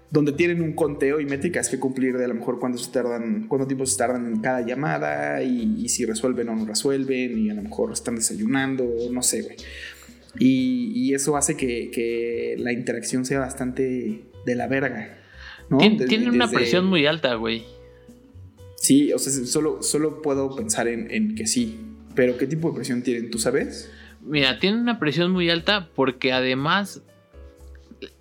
donde 0.09 0.31
tienen 0.31 0.61
un 0.61 0.73
conteo 0.73 1.19
y 1.19 1.25
métricas 1.25 1.69
que 1.69 1.79
cumplir 1.79 2.17
de 2.17 2.25
a 2.25 2.27
lo 2.27 2.35
mejor 2.35 2.59
cuánto 2.59 2.77
se 2.77 2.91
tardan, 2.91 3.47
cuánto 3.47 3.67
tiempo 3.67 3.85
se 3.85 3.97
tardan 3.97 4.27
en 4.27 4.41
cada 4.41 4.61
llamada 4.65 5.41
y, 5.43 5.87
si 5.89 6.05
resuelven 6.05 6.49
o 6.49 6.55
no 6.55 6.65
resuelven 6.65 7.37
y 7.37 7.49
a 7.49 7.53
lo 7.53 7.63
mejor 7.63 7.93
están 7.93 8.15
desayunando, 8.15 8.87
no 9.11 9.21
sé, 9.21 9.41
güey. 9.41 9.55
Y, 10.39 11.13
eso 11.13 11.37
hace 11.37 11.55
que, 11.55 12.55
la 12.57 12.73
interacción 12.73 13.25
sea 13.25 13.39
bastante 13.39 14.23
de 14.45 14.55
la 14.55 14.67
verga. 14.67 15.19
¿no? 15.69 15.77
tienen 15.77 16.29
una 16.29 16.49
presión 16.49 16.85
muy 16.85 17.05
alta, 17.05 17.35
güey. 17.35 17.63
Sí, 18.75 19.13
o 19.13 19.19
sea, 19.19 19.31
solo, 19.45 19.81
solo 19.81 20.21
puedo 20.21 20.55
pensar 20.55 20.87
en, 20.87 21.09
en 21.09 21.35
que 21.35 21.47
sí. 21.47 21.92
Pero 22.15 22.37
¿qué 22.37 22.47
tipo 22.47 22.69
de 22.69 22.75
presión 22.75 23.03
tienen? 23.03 23.31
¿Tú 23.31 23.39
sabes? 23.39 23.91
Mira, 24.21 24.59
tienen 24.59 24.81
una 24.81 24.99
presión 24.99 25.31
muy 25.31 25.49
alta 25.49 25.89
porque 25.95 26.31
además 26.31 27.01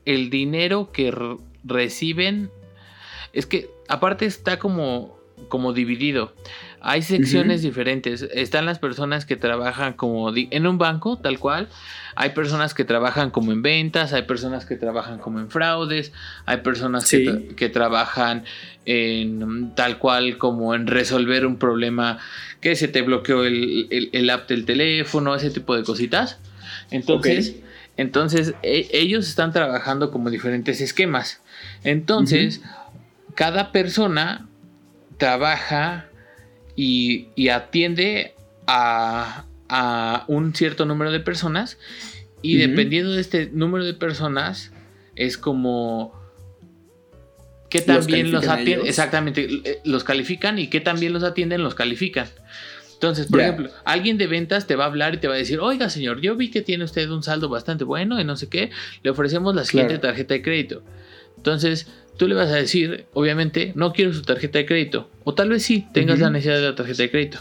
el 0.04 0.30
dinero 0.30 0.90
que 0.92 1.12
reciben 1.64 2.50
es 3.32 3.46
que 3.46 3.70
aparte 3.88 4.26
está 4.26 4.58
como, 4.58 5.18
como 5.48 5.72
dividido. 5.72 6.34
Hay 6.84 7.02
secciones 7.02 7.62
diferentes. 7.62 8.22
Están 8.34 8.66
las 8.66 8.80
personas 8.80 9.24
que 9.24 9.36
trabajan 9.36 9.92
como 9.92 10.32
en 10.34 10.66
un 10.66 10.78
banco, 10.78 11.16
tal 11.16 11.38
cual. 11.38 11.68
Hay 12.16 12.30
personas 12.30 12.74
que 12.74 12.84
trabajan 12.84 13.30
como 13.30 13.52
en 13.52 13.62
ventas, 13.62 14.12
hay 14.12 14.22
personas 14.22 14.66
que 14.66 14.74
trabajan 14.74 15.20
como 15.20 15.38
en 15.38 15.48
fraudes, 15.48 16.12
hay 16.44 16.58
personas 16.58 17.08
que, 17.08 17.68
trabajan 17.68 18.44
en 18.84 19.72
tal 19.76 19.98
cual 19.98 20.38
como 20.38 20.74
en 20.74 20.88
resolver 20.88 21.46
un 21.46 21.56
problema 21.56 22.18
que 22.60 22.74
se 22.74 22.88
te 22.88 23.02
bloqueó 23.02 23.44
el, 23.44 24.30
app 24.30 24.48
del 24.48 24.64
teléfono, 24.64 25.36
ese 25.36 25.50
tipo 25.50 25.76
de 25.76 25.84
cositas. 25.84 26.40
Entonces, 26.90 27.54
entonces 27.96 28.54
e, 28.64 28.88
ellos 28.92 29.28
están 29.28 29.52
trabajando 29.52 30.10
como 30.10 30.30
diferentes 30.30 30.80
esquemas. 30.80 31.40
Entonces, 31.84 32.60
cada 33.36 33.70
persona 33.70 34.48
trabaja 35.16 36.08
y, 36.76 37.48
atiende 37.48 38.34
a, 38.66 39.44
un 40.28 40.54
cierto 40.54 40.84
número 40.84 41.10
de 41.10 41.20
personas. 41.20 41.78
Y 42.42 42.56
dependiendo 42.56 43.12
de 43.12 43.20
este 43.20 43.50
número 43.52 43.84
de 43.84 43.94
personas 43.94 44.72
es 45.14 45.38
como 45.38 46.12
que 47.70 47.80
también 47.80 48.32
los, 48.32 48.46
atienden, 48.48 48.86
exactamente, 48.86 49.48
eh, 49.64 49.80
los 49.84 50.04
califican 50.04 50.58
y 50.58 50.66
que 50.66 50.80
también 50.80 51.12
los 51.14 51.22
atienden, 51.22 51.62
los 51.62 51.74
califican. 51.74 52.26
Entonces, 52.94 53.26
por 53.26 53.40
ejemplo, 53.40 53.70
alguien 53.84 54.18
de 54.18 54.26
ventas 54.26 54.66
te 54.66 54.76
va 54.76 54.84
a 54.84 54.86
hablar 54.88 55.14
y 55.14 55.16
te 55.16 55.26
va 55.26 55.34
a 55.34 55.36
decir, 55.38 55.58
oiga 55.58 55.88
señor, 55.88 56.20
yo 56.20 56.36
vi 56.36 56.50
que 56.50 56.60
tiene 56.60 56.84
usted 56.84 57.08
un 57.08 57.22
saldo 57.22 57.48
bastante 57.48 57.84
bueno 57.84 58.20
y 58.20 58.24
no 58.24 58.36
sé 58.36 58.48
qué, 58.48 58.70
le 59.02 59.10
ofrecemos 59.10 59.54
la 59.54 59.64
siguiente 59.64 59.98
tarjeta 59.98 60.34
de 60.34 60.42
crédito. 60.42 60.82
Entonces, 61.36 61.88
tú 62.16 62.28
le 62.28 62.34
vas 62.34 62.50
a 62.50 62.56
decir, 62.56 63.06
obviamente, 63.14 63.72
no 63.74 63.92
quiero 63.92 64.12
su 64.12 64.22
tarjeta 64.22 64.58
de 64.58 64.66
crédito. 64.66 65.08
O 65.24 65.34
tal 65.34 65.48
vez 65.50 65.62
sí 65.62 65.86
tengas 65.92 66.18
la 66.18 66.30
necesidad 66.30 66.56
de 66.56 66.62
la 66.62 66.74
tarjeta 66.74 67.02
de 67.02 67.10
crédito. 67.10 67.38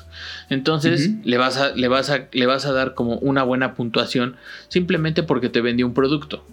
Entonces, 0.50 1.12
le, 1.24 1.38
vas 1.38 1.58
a, 1.58 1.76
le, 1.76 1.88
vas 1.88 2.10
a, 2.10 2.28
le 2.32 2.46
vas 2.46 2.66
a 2.66 2.72
dar 2.72 2.94
como 2.94 3.16
una 3.18 3.44
buena 3.44 3.74
puntuación 3.74 4.36
simplemente 4.70 5.24
porque 5.24 5.50
te 5.50 5.62
vendió 5.62 5.86
un 5.88 5.94
producto. 5.94 6.44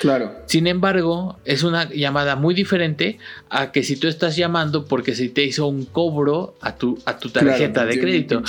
Claro. 0.00 0.32
Sin 0.46 0.66
embargo, 0.66 1.38
es 1.44 1.62
una 1.62 1.88
llamada 1.88 2.36
muy 2.36 2.54
diferente 2.54 3.18
a 3.48 3.72
que 3.72 3.82
si 3.82 3.96
tú 3.96 4.08
estás 4.08 4.36
llamando 4.36 4.84
porque 4.84 5.14
se 5.14 5.28
te 5.30 5.42
hizo 5.42 5.66
un 5.66 5.86
cobro 5.86 6.54
a 6.60 6.76
tu, 6.76 6.98
a 7.06 7.18
tu 7.18 7.30
tarjeta 7.30 7.86
de 7.86 7.98
crédito. 7.98 8.42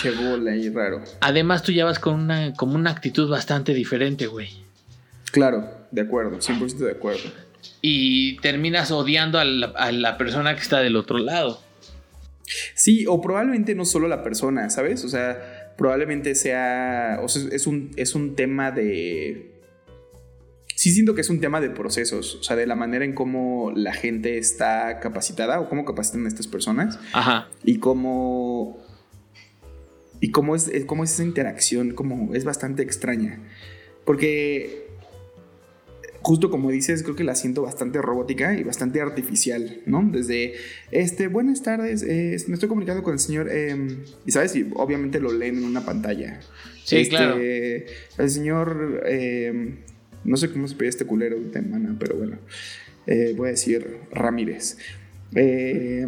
raro. 0.73 1.01
Además, 1.21 1.63
tú 1.63 1.71
llevas 1.71 1.99
con 1.99 2.15
una, 2.15 2.53
como 2.53 2.75
una 2.75 2.91
actitud 2.91 3.29
bastante 3.29 3.73
diferente, 3.73 4.27
güey. 4.27 4.49
Claro, 5.31 5.67
de 5.91 6.01
acuerdo, 6.01 6.37
100% 6.39 6.77
de 6.77 6.91
acuerdo 6.91 7.46
y 7.81 8.37
terminas 8.37 8.91
odiando 8.91 9.39
a 9.39 9.45
la, 9.45 10.17
persona 10.17 10.55
que 10.55 10.61
está 10.61 10.79
del 10.79 10.95
otro 10.95 11.17
lado. 11.17 11.61
Sí, 12.75 13.05
o 13.07 13.21
probablemente 13.21 13.75
no 13.75 13.85
solo 13.85 14.07
la 14.07 14.23
persona, 14.23 14.69
¿sabes? 14.69 15.03
O 15.03 15.09
sea, 15.09 15.73
probablemente 15.77 16.35
sea, 16.35 17.19
o 17.21 17.27
sea, 17.27 17.43
es 17.51 17.67
un, 17.67 17.91
es 17.95 18.15
un 18.15 18.35
tema 18.35 18.71
de... 18.71 19.53
Sí 20.75 20.91
siento 20.91 21.15
que 21.15 21.21
es 21.21 21.29
un 21.29 21.39
tema 21.39 21.59
de 21.59 21.71
procesos, 21.71 22.35
o 22.35 22.43
sea, 22.43 22.55
de 22.55 22.67
la 22.67 22.75
manera 22.75 23.03
en 23.03 23.13
cómo 23.13 23.71
la 23.75 23.93
gente 23.93 24.37
está 24.37 24.99
capacitada 24.99 25.59
o 25.59 25.69
cómo 25.69 25.85
capacitan 25.85 26.25
a 26.25 26.27
estas 26.27 26.47
personas. 26.47 26.99
Ajá. 27.13 27.47
Y 27.63 27.79
cómo... 27.79 28.85
Y 30.19 30.31
cómo 30.31 30.55
es, 30.55 30.71
cómo 30.87 31.03
es 31.03 31.13
esa 31.13 31.23
interacción, 31.23 31.93
como 31.93 32.33
es 32.33 32.43
bastante 32.43 32.81
extraña. 32.81 33.39
Porque 34.03 34.86
justo 36.27 36.49
como 36.49 36.69
dices, 36.71 37.03
creo 37.03 37.15
que 37.15 37.23
la 37.23 37.35
siento 37.35 37.61
bastante 37.61 38.01
robótica 38.01 38.53
y 38.53 38.63
bastante 38.65 38.99
artificial, 38.99 39.79
¿no? 39.85 40.03
Desde, 40.11 40.55
este, 40.91 41.27
buenas 41.27 41.63
tardes, 41.63 42.03
eh, 42.03 42.35
me 42.49 42.55
estoy 42.55 42.67
comunicando 42.67 43.01
con 43.01 43.13
el 43.13 43.19
señor, 43.19 43.49
em, 43.49 43.99
y 44.25 44.31
sabes, 44.33 44.53
y 44.57 44.69
obviamente 44.75 45.21
lo 45.21 45.31
leen 45.31 45.59
en 45.59 45.63
una 45.63 45.85
pantalla. 45.85 46.41
Sí, 46.83 46.97
este, 46.97 47.15
claro. 47.15 47.37
El 47.37 48.29
señor, 48.29 49.03
em, 49.07 49.77
no 50.25 50.35
sé 50.35 50.51
cómo 50.51 50.67
se 50.67 50.75
pide 50.75 50.89
este 50.89 51.05
culero 51.05 51.39
de 51.39 51.61
mana, 51.61 51.95
pero 51.97 52.17
bueno, 52.17 52.39
eh, 53.05 53.33
voy 53.37 53.47
a 53.47 53.51
decir 53.51 53.95
Ramírez. 54.11 54.77
Eh, 55.33 56.07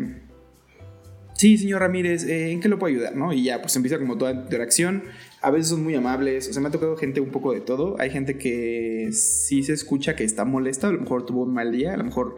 sí, 1.33 1.57
señor 1.57 1.79
Ramírez, 1.79 2.25
¿en 2.27 2.59
qué 2.59 2.67
lo 2.67 2.77
puedo 2.77 2.93
ayudar? 2.93 3.15
¿no? 3.15 3.31
Y 3.31 3.45
ya, 3.45 3.61
pues 3.61 3.73
empieza 3.77 3.97
como 3.97 4.17
toda 4.17 4.33
interacción 4.33 5.03
a 5.41 5.51
veces 5.51 5.69
son 5.69 5.83
muy 5.83 5.95
amables. 5.95 6.49
O 6.49 6.53
sea, 6.53 6.61
me 6.61 6.67
ha 6.67 6.71
tocado 6.71 6.97
gente 6.97 7.21
un 7.21 7.29
poco 7.29 7.53
de 7.53 7.61
todo. 7.61 7.95
Hay 7.99 8.09
gente 8.09 8.37
que 8.37 9.09
sí 9.11 9.63
se 9.63 9.73
escucha 9.73 10.15
que 10.15 10.23
está 10.23 10.45
molesta, 10.45 10.87
a 10.87 10.91
lo 10.91 11.01
mejor 11.01 11.25
tuvo 11.25 11.43
un 11.43 11.53
mal 11.53 11.71
día, 11.71 11.93
a 11.93 11.97
lo 11.97 12.03
mejor 12.03 12.35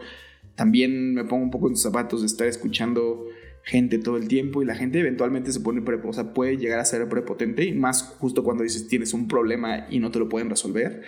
también 0.54 1.14
me 1.14 1.24
pongo 1.24 1.44
un 1.44 1.50
poco 1.50 1.68
en 1.68 1.76
sus 1.76 1.84
zapatos 1.84 2.20
de 2.20 2.26
estar 2.26 2.46
escuchando 2.46 3.26
gente 3.64 3.98
todo 3.98 4.16
el 4.16 4.28
tiempo 4.28 4.60
y 4.60 4.64
la 4.64 4.74
gente 4.74 4.98
eventualmente 4.98 5.52
se 5.52 5.60
pone, 5.60 5.82
o 6.04 6.12
sea, 6.12 6.34
puede 6.34 6.56
llegar 6.56 6.80
a 6.80 6.84
ser 6.84 7.08
prepotente 7.08 7.64
y 7.64 7.72
más 7.72 8.02
justo 8.18 8.42
cuando 8.42 8.64
dices 8.64 8.88
tienes 8.88 9.14
un 9.14 9.28
problema 9.28 9.86
y 9.88 10.00
no 10.00 10.10
te 10.10 10.18
lo 10.18 10.28
pueden 10.28 10.50
resolver. 10.50 11.02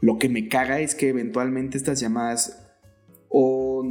Lo 0.00 0.18
que 0.18 0.28
me 0.28 0.48
caga 0.48 0.80
es 0.80 0.94
que 0.94 1.08
eventualmente 1.08 1.78
estas 1.78 2.00
llamadas 2.00 2.68
o 3.28 3.84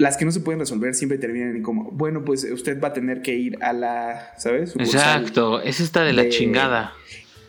las 0.00 0.16
que 0.16 0.24
no 0.24 0.32
se 0.32 0.40
pueden 0.40 0.58
resolver 0.58 0.94
siempre 0.94 1.18
terminan 1.18 1.54
en 1.54 1.62
como, 1.62 1.90
bueno, 1.90 2.24
pues 2.24 2.44
usted 2.44 2.80
va 2.82 2.88
a 2.88 2.92
tener 2.94 3.20
que 3.20 3.34
ir 3.34 3.62
a 3.62 3.74
la, 3.74 4.32
¿sabes? 4.38 4.74
Exacto, 4.76 5.60
es 5.60 5.78
esta 5.78 6.02
de 6.04 6.14
la 6.14 6.26
chingada. 6.30 6.94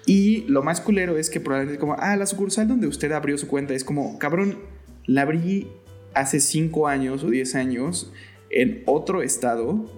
Y 0.05 0.43
lo 0.49 0.61
más 0.61 0.81
culero 0.81 1.15
es 1.17 1.29
que 1.29 1.39
probablemente 1.39 1.79
como, 1.79 1.95
ah, 1.97 2.13
la 2.17 2.25
sucursal 2.25 2.67
donde 2.67 2.87
usted 2.87 3.09
abrió 3.13 3.37
su 3.37 3.47
cuenta 3.47 3.73
es 3.73 3.85
como, 3.85 4.19
cabrón, 4.19 4.57
la 5.05 5.21
abrí 5.21 5.69
hace 6.13 6.41
5 6.41 6.89
años 6.89 7.23
o 7.23 7.29
10 7.29 7.55
años 7.55 8.11
en 8.49 8.83
otro 8.85 9.21
estado 9.21 9.89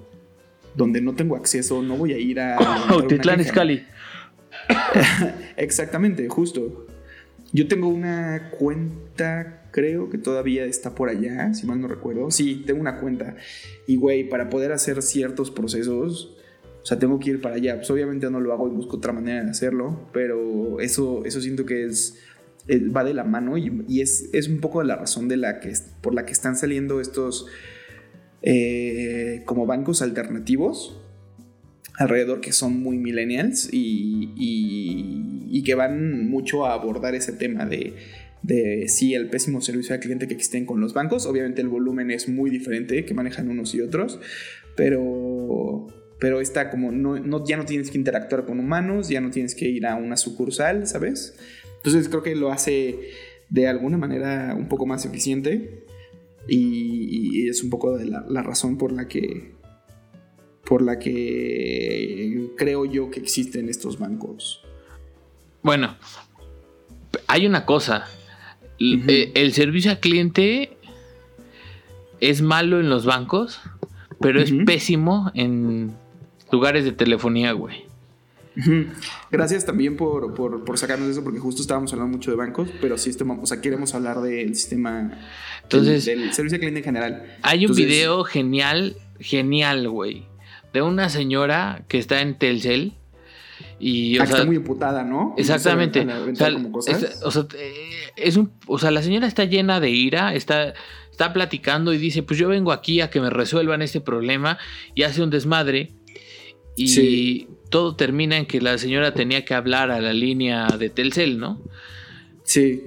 donde 0.75 1.01
no 1.01 1.15
tengo 1.15 1.35
acceso, 1.35 1.81
no 1.81 1.97
voy 1.97 2.13
a 2.13 2.19
ir 2.19 2.39
a... 2.39 2.59
Titlán 3.09 3.43
Scali. 3.43 3.83
Exactamente, 5.57 6.29
justo. 6.29 6.85
Yo 7.53 7.67
tengo 7.67 7.87
una 7.87 8.51
cuenta 8.57 9.63
creo 9.73 10.09
que 10.09 10.17
todavía 10.17 10.63
está 10.65 10.95
por 10.95 11.09
allá, 11.09 11.53
si 11.53 11.65
mal 11.65 11.81
no 11.81 11.89
recuerdo. 11.89 12.31
Sí, 12.31 12.63
tengo 12.65 12.79
una 12.79 12.99
cuenta. 13.01 13.35
Y, 13.87 13.97
güey, 13.97 14.29
para 14.29 14.49
poder 14.49 14.71
hacer 14.71 15.01
ciertos 15.01 15.51
procesos, 15.51 16.37
o 16.81 16.85
sea, 16.85 16.99
tengo 16.99 17.19
que 17.19 17.31
ir 17.31 17.41
para 17.41 17.55
allá. 17.55 17.75
Pues 17.75 17.91
obviamente 17.91 18.29
no 18.29 18.39
lo 18.39 18.53
hago 18.53 18.69
y 18.69 18.71
busco 18.71 18.97
otra 18.97 19.11
manera 19.11 19.43
de 19.43 19.49
hacerlo, 19.49 20.07
pero 20.13 20.79
eso, 20.79 21.25
eso 21.25 21.41
siento 21.41 21.65
que 21.65 21.85
es, 21.85 22.19
eh, 22.69 22.87
va 22.87 23.03
de 23.03 23.13
la 23.13 23.25
mano 23.25 23.57
y, 23.57 23.99
es, 23.99 24.29
es, 24.31 24.47
un 24.47 24.59
poco 24.61 24.79
de 24.79 24.85
la 24.85 24.95
razón 24.95 25.27
de 25.27 25.35
la 25.35 25.59
que, 25.59 25.73
por 26.01 26.13
la 26.13 26.25
que 26.25 26.31
están 26.31 26.55
saliendo 26.55 27.01
estos 27.01 27.47
eh, 28.41 29.41
como 29.45 29.65
bancos 29.65 30.01
alternativos 30.01 31.02
alrededor 31.97 32.41
que 32.41 32.51
son 32.51 32.79
muy 32.79 32.97
millennials 32.97 33.69
y, 33.71 34.33
y, 34.35 35.63
que 35.63 35.75
van 35.75 36.27
mucho 36.27 36.65
a 36.65 36.73
abordar 36.73 37.15
ese 37.15 37.31
tema 37.31 37.65
de, 37.65 37.93
de 38.41 38.87
el 39.13 39.29
pésimo 39.29 39.61
servicio 39.61 39.95
al 39.95 40.01
cliente 40.01 40.27
que 40.27 40.33
existen 40.33 40.65
con 40.65 40.81
los 40.81 40.93
bancos. 40.93 41.25
Obviamente 41.25 41.61
el 41.61 41.69
volumen 41.69 42.11
es 42.11 42.27
muy 42.27 42.49
diferente 42.49 43.05
que 43.05 43.13
manejan 43.13 43.49
unos 43.49 43.73
y 43.75 43.81
otros, 43.81 44.19
pero, 44.75 45.87
pero 46.19 46.41
está 46.41 46.69
como, 46.69 46.91
no, 46.91 47.45
ya 47.45 47.57
no 47.57 47.65
tienes 47.65 47.91
que 47.91 47.97
interactuar 47.97 48.45
con 48.45 48.59
humanos, 48.59 49.09
ya 49.09 49.21
no 49.21 49.29
tienes 49.29 49.55
que 49.55 49.69
ir 49.69 49.85
a 49.85 49.95
una 49.95 50.17
sucursal, 50.17 50.87
¿sabes? 50.87 51.37
Entonces 51.77 52.09
creo 52.09 52.23
que 52.23 52.35
lo 52.35 52.51
hace 52.51 52.99
de 53.49 53.67
alguna 53.67 53.97
manera 53.97 54.55
un 54.57 54.67
poco 54.67 54.85
más 54.85 55.05
eficiente 55.05 55.85
y, 56.47 57.47
es 57.47 57.63
un 57.63 57.69
poco 57.69 57.97
la, 57.97 58.41
razón 58.41 58.77
por 58.77 58.91
la 58.91 59.07
que 59.07 59.51
por 60.65 60.81
la 60.81 60.99
que 60.99 62.49
creo 62.57 62.85
yo 62.85 63.09
que 63.09 63.19
existen 63.19 63.69
estos 63.69 63.99
bancos. 63.99 64.61
Bueno, 65.61 65.95
hay 67.27 67.45
una 67.45 67.65
cosa. 67.65 68.05
Eh, 68.79 69.31
el 69.35 69.53
servicio 69.53 69.91
al 69.91 69.99
cliente 69.99 70.77
es 72.19 72.41
malo 72.41 72.79
en 72.79 72.89
los 72.89 73.05
bancos, 73.05 73.61
pero 74.19 74.41
es 74.41 74.53
pésimo 74.65 75.31
en 75.33 75.93
lugares 76.51 76.85
de 76.85 76.91
telefonía, 76.91 77.51
güey. 77.53 77.85
Gracias 79.31 79.65
también 79.65 79.97
por, 79.97 80.33
por, 80.35 80.77
sacarnos 80.77 81.09
eso, 81.09 81.23
porque 81.23 81.39
justo 81.39 81.61
estábamos 81.61 81.91
hablando 81.91 82.17
mucho 82.17 82.29
de 82.29 82.37
bancos, 82.37 82.69
pero 82.79 82.97
sí, 82.97 83.09
este, 83.09 83.23
o 83.23 83.45
sea, 83.45 83.61
queremos 83.61 83.95
hablar 83.95 84.21
del 84.21 84.55
sistema 84.55 85.11
Entonces, 85.63 86.05
del, 86.05 86.31
servicio 86.33 86.55
al 86.55 86.59
cliente 86.59 86.79
en 86.79 86.85
general. 86.85 87.37
Hay 87.41 87.65
un 87.65 87.75
video 87.75 88.23
genial, 88.23 88.95
genial, 89.19 89.89
güey, 89.89 90.25
de 90.73 90.81
una 90.81 91.09
señora 91.09 91.85
que 91.87 91.99
está 91.99 92.21
en 92.21 92.37
Telcel. 92.37 92.93
Y, 93.79 94.17
o 94.17 94.21
ah, 94.21 94.25
está 94.25 94.45
muy 94.45 94.57
imputada, 94.57 95.03
¿no? 95.03 95.35
Exactamente. 95.37 96.05
O 96.73 96.81
sea, 96.81 96.97
es, 96.97 97.21
o 97.23 97.31
sea, 97.31 97.45
es 98.15 98.37
un, 98.37 98.51
o 98.67 98.79
sea, 98.79 98.91
la 98.91 99.03
señora 99.03 99.27
está 99.27 99.45
llena 99.45 99.79
de 99.79 99.91
ira, 99.91 100.33
está, 100.33 100.73
está 101.11 101.31
platicando 101.31 101.93
y 101.93 101.97
dice, 101.97 102.23
pues 102.23 102.39
yo 102.39 102.49
vengo 102.49 102.71
aquí 102.71 103.01
a 103.01 103.09
que 103.09 103.21
me 103.21 103.29
resuelvan 103.29 103.81
este 103.81 104.01
problema 104.01 104.57
y 104.95 105.03
hace 105.03 105.21
un 105.21 105.29
desmadre. 105.29 105.91
Y 106.75 107.47
todo 107.69 107.95
termina 107.95 108.37
en 108.37 108.47
que 108.47 108.59
la 108.59 108.79
señora 108.79 109.13
tenía 109.13 109.45
que 109.45 109.53
hablar 109.53 109.91
a 109.91 110.01
la 110.01 110.11
línea 110.11 110.67
de 110.67 110.89
Telcel, 110.89 111.37
¿no? 111.37 111.61
Sí. 112.43 112.85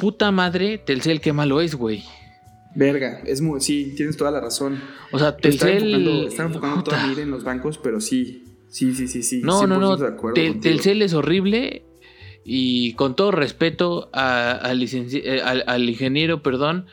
Puta 0.00 0.32
madre, 0.32 0.78
Telcel, 0.78 1.20
qué 1.20 1.32
malo 1.32 1.60
es, 1.60 1.76
güey. 1.76 2.02
Verga, 2.74 3.20
es 3.26 3.40
muy, 3.40 3.60
sí, 3.60 3.94
tienes 3.96 4.16
toda 4.16 4.30
la 4.30 4.40
razón. 4.40 4.80
O 5.12 5.18
sea, 5.18 5.36
Telcel. 5.36 6.26
Está 6.28 6.44
enfocando, 6.44 6.82
toda 6.84 7.06
mi 7.06 7.20
en 7.20 7.30
los 7.30 7.44
bancos, 7.44 7.78
pero 7.78 8.00
sí. 8.00 8.44
Sí, 8.68 8.94
sí, 8.94 9.08
sí, 9.08 9.22
sí. 9.22 9.40
No, 9.42 9.66
no, 9.66 9.78
no. 9.78 9.96
Telcel 10.32 11.02
es 11.02 11.14
horrible. 11.14 11.84
Y 12.44 12.94
con 12.94 13.16
todo 13.16 13.32
respeto 13.32 14.08
al, 14.12 14.82
eh, 14.82 15.42
al 15.42 15.88
ingeniero, 15.88 16.42
perdón, 16.42 16.86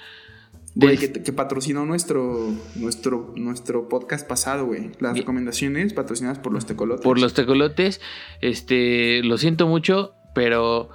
Güey, 0.79 0.97
que, 0.97 1.33
patrocinó 1.33 1.87
nuestro, 1.87 2.53
nuestro, 2.75 3.33
nuestro 3.35 3.89
podcast 3.89 4.27
pasado, 4.27 4.67
güey. 4.67 4.91
Las 4.99 5.17
recomendaciones 5.17 5.93
patrocinadas 5.93 6.37
por 6.37 6.53
los 6.53 6.67
tecolotes. 6.67 7.03
Por 7.03 7.19
los 7.19 7.33
tecolotes. 7.33 7.99
Este, 8.41 9.23
lo 9.23 9.39
siento 9.39 9.65
mucho, 9.65 10.13
pero 10.35 10.89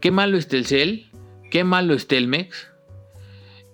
qué 0.00 0.10
malo 0.10 0.38
es 0.38 0.48
Telcel, 0.48 1.12
qué 1.52 1.62
malo 1.62 1.94
es 1.94 2.08
Telmex. 2.08 2.66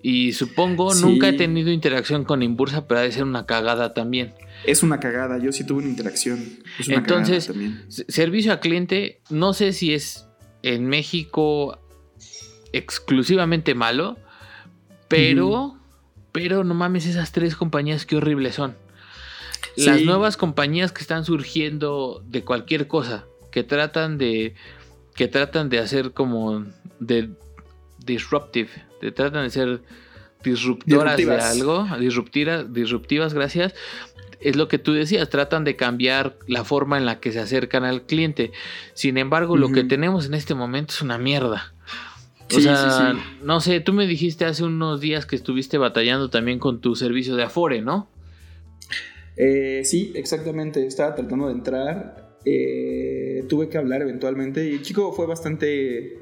Y 0.07 0.33
supongo, 0.33 0.93
nunca 0.93 1.29
he 1.29 1.33
tenido 1.33 1.71
interacción 1.71 2.25
con 2.25 2.43
Imbursa, 2.43 2.87
pero 2.87 2.99
ha 2.99 3.03
de 3.03 3.11
ser 3.11 3.23
una 3.23 3.47
cagada 3.47 3.95
también. 3.95 4.35
Es 4.63 4.83
una 4.83 4.99
cagada, 4.99 5.39
yo 5.39 5.51
sí 5.51 5.63
tuve 5.63 5.79
una 5.79 5.89
interacción. 5.89 6.59
Es 6.79 6.89
una 6.89 6.97
Entonces, 6.97 7.47
también. 7.47 7.83
servicio 7.89 8.53
a 8.53 8.59
cliente, 8.59 9.19
no 9.31 9.53
sé 9.53 9.73
si 9.73 9.95
es 9.95 10.27
en 10.61 10.85
México 10.85 11.79
exclusivamente 12.71 13.73
malo, 13.73 14.15
pero, 15.07 15.75
pero 16.31 16.63
no 16.63 16.75
mames, 16.75 17.07
esas 17.07 17.31
tres 17.31 17.55
compañías 17.55 18.05
qué 18.05 18.17
horribles 18.17 18.53
son. 18.53 18.75
Las 19.75 20.03
nuevas 20.03 20.37
compañías 20.37 20.91
que 20.91 21.01
están 21.01 21.25
surgiendo 21.25 22.23
de 22.27 22.43
cualquier 22.43 22.87
cosa, 22.87 23.25
que 23.51 23.63
tratan 23.63 24.19
de, 24.19 24.53
que 25.15 25.27
tratan 25.27 25.69
de 25.69 25.79
hacer 25.79 26.11
como 26.11 26.63
de 26.99 27.31
disruptive, 28.05 28.69
tratan 29.11 29.43
de 29.43 29.49
ser 29.49 29.81
disruptoras 30.45 31.17
de 31.17 31.41
algo, 31.41 31.87
disruptivas, 31.99 32.73
disruptivas, 32.73 33.33
gracias. 33.33 33.73
Es 34.39 34.55
lo 34.55 34.67
que 34.67 34.77
tú 34.77 34.93
decías, 34.93 35.29
tratan 35.29 35.63
de 35.63 35.75
cambiar 35.75 36.37
la 36.47 36.63
forma 36.63 36.97
en 36.97 37.05
la 37.05 37.19
que 37.19 37.31
se 37.31 37.39
acercan 37.39 37.83
al 37.83 38.03
cliente. 38.03 38.51
Sin 38.93 39.17
embargo, 39.17 39.57
lo 39.57 39.71
que 39.71 39.83
tenemos 39.83 40.27
en 40.27 40.35
este 40.35 40.53
momento 40.53 40.93
es 40.93 41.01
una 41.01 41.17
mierda. 41.17 41.73
O 42.53 42.59
sea, 42.59 43.15
no 43.41 43.59
sé, 43.59 43.79
tú 43.79 43.93
me 43.93 44.05
dijiste 44.05 44.45
hace 44.45 44.63
unos 44.63 45.01
días 45.01 45.25
que 45.25 45.35
estuviste 45.35 45.77
batallando 45.77 46.29
también 46.29 46.59
con 46.59 46.79
tu 46.79 46.95
servicio 46.95 47.35
de 47.35 47.43
Afore, 47.43 47.81
¿no? 47.81 48.07
Eh, 49.37 49.81
sí, 49.83 50.13
exactamente. 50.15 50.85
Estaba 50.85 51.15
tratando 51.15 51.47
de 51.47 51.53
entrar. 51.53 52.37
Eh, 52.45 53.43
tuve 53.49 53.69
que 53.69 53.77
hablar 53.77 54.01
eventualmente. 54.01 54.69
Y 54.69 54.73
el 54.73 54.81
chico 54.81 55.11
fue 55.13 55.25
bastante. 55.25 56.19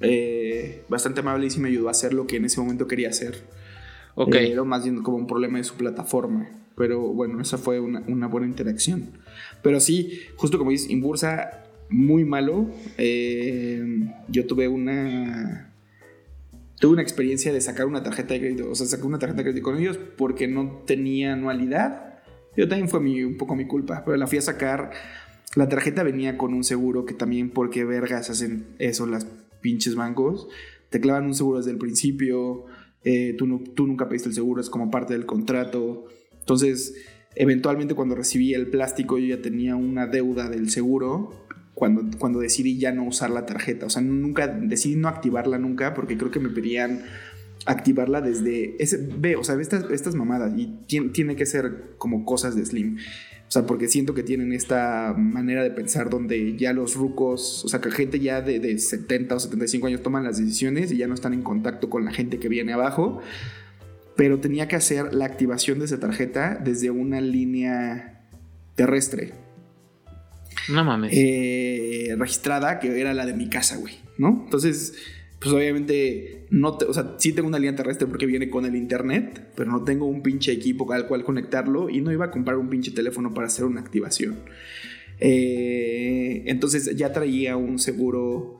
Eh, 0.00 0.84
bastante 0.88 1.20
amable 1.20 1.46
y 1.46 1.50
sí 1.50 1.60
me 1.60 1.68
ayudó 1.68 1.88
a 1.88 1.92
hacer 1.92 2.12
lo 2.12 2.26
que 2.26 2.36
en 2.36 2.44
ese 2.44 2.60
momento 2.60 2.86
quería 2.86 3.08
hacer. 3.08 3.44
Ok. 4.14 4.34
era 4.34 4.64
más 4.64 4.82
bien 4.82 5.02
como 5.02 5.18
un 5.18 5.26
problema 5.26 5.58
de 5.58 5.64
su 5.64 5.74
plataforma. 5.74 6.48
Pero 6.76 7.00
bueno, 7.00 7.40
esa 7.40 7.58
fue 7.58 7.80
una, 7.80 8.02
una 8.06 8.26
buena 8.26 8.46
interacción. 8.46 9.12
Pero 9.62 9.80
sí, 9.80 10.20
justo 10.36 10.58
como 10.58 10.70
dices, 10.70 10.90
Inbursa 10.90 11.66
muy 11.88 12.24
malo. 12.24 12.70
Eh, 12.98 13.82
yo 14.28 14.46
tuve 14.46 14.68
una. 14.68 15.72
Tuve 16.78 16.92
una 16.92 17.02
experiencia 17.02 17.52
de 17.52 17.60
sacar 17.62 17.86
una 17.86 18.02
tarjeta 18.02 18.34
de 18.34 18.40
crédito. 18.40 18.70
O 18.70 18.74
sea, 18.74 18.86
saqué 18.86 19.06
una 19.06 19.18
tarjeta 19.18 19.38
de 19.38 19.44
crédito 19.44 19.64
con 19.64 19.78
ellos 19.78 19.98
porque 20.16 20.46
no 20.46 20.82
tenía 20.86 21.32
anualidad. 21.32 22.20
Yo 22.54 22.68
también 22.68 22.88
fue 22.88 23.00
un 23.00 23.36
poco 23.38 23.56
mi 23.56 23.66
culpa. 23.66 24.02
Pero 24.04 24.16
la 24.16 24.26
fui 24.26 24.38
a 24.38 24.42
sacar. 24.42 24.90
La 25.54 25.68
tarjeta 25.68 26.02
venía 26.02 26.36
con 26.36 26.52
un 26.52 26.64
seguro 26.64 27.06
que 27.06 27.14
también, 27.14 27.48
porque 27.48 27.84
vergas 27.84 28.28
hacen 28.28 28.66
eso 28.78 29.06
las 29.06 29.26
pinches 29.66 29.96
bancos. 29.96 30.46
Te 30.90 31.00
clavan 31.00 31.24
un 31.24 31.34
seguro 31.34 31.58
desde 31.58 31.72
el 31.72 31.78
principio. 31.78 32.66
Eh, 33.02 33.34
tú, 33.36 33.64
tú 33.74 33.88
nunca 33.88 34.08
pediste 34.08 34.28
el 34.28 34.34
seguro, 34.36 34.60
es 34.60 34.70
como 34.70 34.92
parte 34.92 35.12
del 35.14 35.26
contrato. 35.26 36.04
Entonces, 36.38 36.94
eventualmente 37.34 37.96
cuando 37.96 38.14
recibí 38.14 38.54
el 38.54 38.68
plástico, 38.68 39.18
yo 39.18 39.34
ya 39.34 39.42
tenía 39.42 39.74
una 39.74 40.06
deuda 40.06 40.48
del 40.48 40.70
seguro 40.70 41.46
cuando, 41.74 42.16
cuando 42.16 42.38
decidí 42.38 42.78
ya 42.78 42.92
no 42.92 43.04
usar 43.08 43.30
la 43.30 43.44
tarjeta. 43.44 43.86
O 43.86 43.90
sea, 43.90 44.02
nunca, 44.02 44.46
decidí 44.46 44.94
no 44.94 45.08
activarla 45.08 45.58
nunca 45.58 45.94
porque 45.94 46.16
creo 46.16 46.30
que 46.30 46.38
me 46.38 46.50
pedían 46.50 47.02
activarla 47.64 48.20
desde 48.20 48.76
ve, 49.18 49.34
o 49.34 49.42
sea, 49.42 49.60
estas, 49.60 49.90
estas 49.90 50.14
mamadas 50.14 50.52
y 50.56 50.66
tiene, 50.86 51.08
tiene, 51.08 51.34
que 51.34 51.46
ser 51.46 51.96
como 51.98 52.24
cosas 52.24 52.54
de 52.54 52.64
Slim. 52.64 52.98
O 53.48 53.50
sea, 53.50 53.64
porque 53.64 53.86
siento 53.88 54.12
que 54.12 54.24
tienen 54.24 54.52
esta 54.52 55.14
manera 55.16 55.62
de 55.62 55.70
pensar 55.70 56.10
donde 56.10 56.56
ya 56.56 56.72
los 56.72 56.96
rucos, 56.96 57.64
o 57.64 57.68
sea, 57.68 57.80
que 57.80 57.92
gente 57.92 58.18
ya 58.18 58.40
de, 58.40 58.58
de 58.58 58.78
70 58.78 59.36
o 59.36 59.38
75 59.38 59.86
años 59.86 60.02
toman 60.02 60.24
las 60.24 60.38
decisiones 60.38 60.90
y 60.90 60.96
ya 60.96 61.06
no 61.06 61.14
están 61.14 61.32
en 61.32 61.42
contacto 61.42 61.88
con 61.88 62.04
la 62.04 62.12
gente 62.12 62.38
que 62.40 62.48
viene 62.48 62.72
abajo. 62.72 63.20
Pero 64.16 64.40
tenía 64.40 64.66
que 64.66 64.76
hacer 64.76 65.14
la 65.14 65.26
activación 65.26 65.78
de 65.78 65.84
esa 65.84 66.00
tarjeta 66.00 66.58
desde 66.62 66.90
una 66.90 67.20
línea 67.20 68.24
terrestre. 68.74 69.34
No 70.68 70.84
mames. 70.84 71.12
Eh, 71.14 72.14
registrada, 72.18 72.80
que 72.80 73.00
era 73.00 73.14
la 73.14 73.26
de 73.26 73.34
mi 73.34 73.48
casa, 73.48 73.76
güey, 73.76 73.94
¿no? 74.18 74.42
Entonces, 74.44 74.94
pues 75.38 75.52
obviamente, 75.52 76.46
no 76.50 76.70
o 76.70 76.94
sea, 76.94 77.16
sí 77.18 77.32
tengo 77.32 77.48
una 77.48 77.58
línea 77.58 77.76
terrestre 77.76 78.06
porque 78.06 78.26
viene 78.26 78.48
con 78.48 78.64
el 78.64 78.74
internet, 78.74 79.52
pero 79.54 79.70
no 79.70 79.84
tengo 79.84 80.06
un 80.06 80.22
pinche 80.22 80.52
equipo 80.52 80.90
al 80.92 81.06
cual 81.06 81.24
conectarlo 81.24 81.90
y 81.90 82.00
no 82.00 82.10
iba 82.10 82.26
a 82.26 82.30
comprar 82.30 82.56
un 82.56 82.70
pinche 82.70 82.90
teléfono 82.90 83.34
para 83.34 83.46
hacer 83.46 83.64
una 83.64 83.80
activación. 83.80 84.36
Eh, 85.20 86.42
entonces 86.46 86.96
ya 86.96 87.12
traía 87.12 87.56
un 87.56 87.78
seguro 87.78 88.58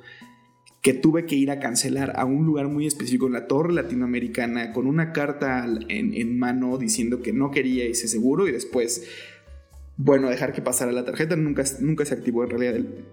que 0.82 0.94
tuve 0.94 1.26
que 1.26 1.34
ir 1.34 1.50
a 1.50 1.58
cancelar 1.58 2.12
a 2.16 2.24
un 2.24 2.44
lugar 2.46 2.68
muy 2.68 2.86
específico 2.86 3.26
en 3.26 3.32
la 3.32 3.46
torre 3.46 3.72
latinoamericana 3.72 4.72
con 4.72 4.86
una 4.86 5.12
carta 5.12 5.66
en, 5.88 6.38
mano 6.38 6.78
diciendo 6.78 7.22
que 7.22 7.32
no 7.32 7.50
quería 7.50 7.84
ese 7.84 8.06
seguro 8.06 8.46
y 8.46 8.52
después 8.52 9.04
bueno 9.96 10.28
dejar 10.28 10.52
que 10.52 10.62
pasara 10.62 10.92
la 10.92 11.04
tarjeta. 11.04 11.36
Nunca, 11.36 11.64
nunca 11.80 12.04
se 12.04 12.14
activó 12.14 12.44
en 12.44 12.50
realidad 12.50 12.76
el, 12.76 13.04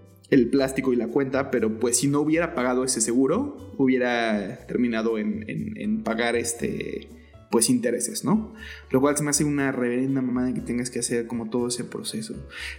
plástico 0.51 0.93
y 0.93 0.95
la 0.95 1.07
cuenta, 1.07 1.51
pero 1.51 1.79
pues 1.79 1.97
si 1.97 2.07
no 2.07 2.21
hubiera 2.21 2.55
pagado 2.55 2.83
ese 2.83 3.01
seguro, 3.01 3.73
hubiera 3.77 4.65
terminado 4.67 5.17
en, 5.17 6.03
pagar 6.03 6.35
este 6.35 7.09
pues 7.51 7.69
intereses, 7.69 8.25
¿no? 8.25 8.55
Lo 8.89 8.99
cual 8.99 9.15
se 9.15 9.21
me 9.21 9.29
hace 9.29 9.43
una 9.43 9.71
reverenda 9.71 10.23
mamada 10.23 10.51
que 10.55 10.61
tengas 10.61 10.89
que 10.89 10.97
hacer 10.97 11.27
como 11.27 11.51
todo 11.51 11.67
ese 11.67 11.83
proceso. 11.83 12.33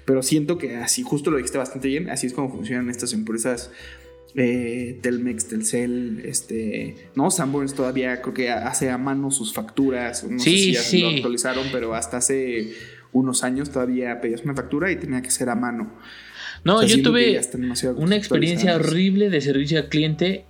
Pero 0.05 0.21
siento 0.25 0.59
que 0.59 0.75
así, 0.75 1.05
justo 1.05 1.31
lo 1.31 1.37
dijiste 1.37 1.59
bastante 1.59 1.87
bien, 1.87 2.11
así 2.11 2.27
es 2.27 2.33
como 2.33 2.51
funcionan 2.51 2.91
estas 2.91 3.13
empresas. 3.13 3.71
Eh, 4.35 4.99
Telmex, 5.01 5.47
Telcel, 5.47 6.23
este, 6.25 6.97
no, 7.15 7.31
Sanborns 7.31 7.75
todavía 7.75 8.21
creo 8.21 8.35
que 8.35 8.51
hace 8.51 8.91
a 8.91 8.99
mano 8.99 9.31
sus 9.31 9.55
facturas, 9.55 10.25
no 10.25 10.41
sí, 10.41 10.75
sé 10.75 10.83
si 10.83 11.01
ya 11.03 11.09
lo 11.09 11.15
actualizaron, 11.15 11.69
pero 11.71 11.95
hasta 11.95 12.17
hace 12.17 12.73
unos 13.13 13.45
años 13.45 13.71
todavía 13.71 14.21
pedías 14.21 14.43
una 14.43 14.55
factura 14.55 14.91
y 14.91 14.97
tenía 14.97 15.23
que 15.23 15.31
ser 15.31 15.51
a 15.51 15.55
mano. 15.55 15.93
No, 16.65 16.77
O 16.77 16.81
sea, 16.81 16.89
yo 16.89 17.03
tuve 17.03 17.41
una 17.97 18.17
experiencia 18.17 18.75
horrible 18.75 19.29
de 19.31 19.41
servicio 19.43 19.79
al 19.79 19.89
cliente. 19.89 20.45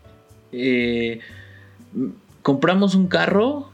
Eh, 0.52 1.20
compramos 2.42 2.94
un 2.94 3.08
carro. 3.08 3.70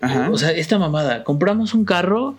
Ajá. 0.00 0.30
O 0.30 0.38
sea, 0.38 0.50
esta 0.50 0.78
mamada. 0.78 1.22
Compramos 1.22 1.72
un 1.72 1.84
carro 1.84 2.36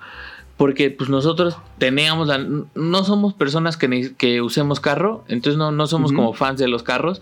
porque 0.58 0.92
pues 0.92 1.10
nosotros 1.10 1.58
teníamos 1.78 2.28
la... 2.28 2.38
No 2.38 3.04
somos 3.06 3.34
personas 3.34 3.78
que, 3.78 4.42
usemos 4.42 4.82
carro. 4.82 5.24
Entonces 5.30 5.58
no, 5.58 5.72
no 5.72 5.88
somos 5.88 6.12
como 6.12 6.34
fans 6.34 6.60
de 6.60 6.68
los 6.68 6.84
carros. 6.84 7.22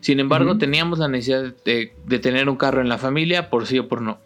Sin 0.00 0.20
embargo, 0.20 0.56
teníamos 0.56 0.98
la 0.98 1.08
necesidad 1.08 1.54
de, 1.66 1.94
de 2.06 2.18
tener 2.18 2.48
un 2.48 2.56
carro 2.56 2.80
en 2.80 2.88
la 2.88 2.96
familia 2.96 3.50
por 3.50 3.66
sí 3.66 3.78
o 3.78 3.88
por 3.88 4.00
no. 4.00 4.18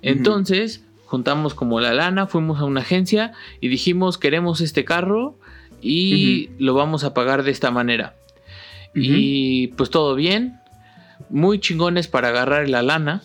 Entonces, 0.00 0.82
juntamos 1.04 1.54
como 1.54 1.80
la 1.80 1.92
lana, 1.92 2.26
fuimos 2.26 2.60
a 2.60 2.64
una 2.64 2.80
agencia 2.80 3.32
y 3.60 3.68
dijimos, 3.68 4.18
queremos 4.18 4.60
este 4.60 4.84
carro 4.84 5.36
y 5.82 6.50
lo 6.58 6.74
vamos 6.74 7.04
a 7.04 7.14
pagar 7.14 7.42
de 7.42 7.50
esta 7.50 7.70
manera. 7.70 8.14
Y 8.94 9.66
pues 9.76 9.90
todo 9.90 10.14
bien, 10.14 10.58
muy 11.28 11.60
chingones 11.60 12.08
para 12.08 12.28
agarrar 12.28 12.68
la 12.68 12.82
lana, 12.82 13.22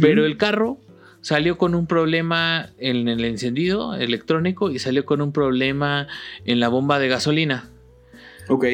pero 0.00 0.24
el 0.24 0.36
carro 0.38 0.78
salió 1.20 1.58
con 1.58 1.74
un 1.74 1.86
problema 1.86 2.70
en 2.78 3.08
el 3.08 3.24
encendido 3.24 3.94
electrónico 3.94 4.70
y 4.70 4.78
salió 4.78 5.04
con 5.04 5.20
un 5.20 5.32
problema 5.32 6.06
en 6.44 6.60
la 6.60 6.68
bomba 6.68 6.98
de 6.98 7.08
gasolina. 7.08 7.68
Ok. 8.48 8.64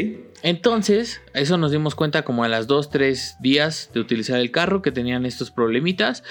Entonces, 0.42 1.20
eso 1.33 1.57
nos 1.57 1.72
dimos 1.72 1.94
cuenta 1.94 2.22
como 2.22 2.44
a 2.44 2.48
las 2.48 2.66
2, 2.66 2.90
3 2.90 3.37
días 3.40 3.90
de 3.94 4.00
utilizar 4.00 4.38
el 4.38 4.50
carro 4.50 4.83
que 4.83 4.92
tenían 4.92 5.24
estos 5.26 5.50
problemitas 5.50 6.22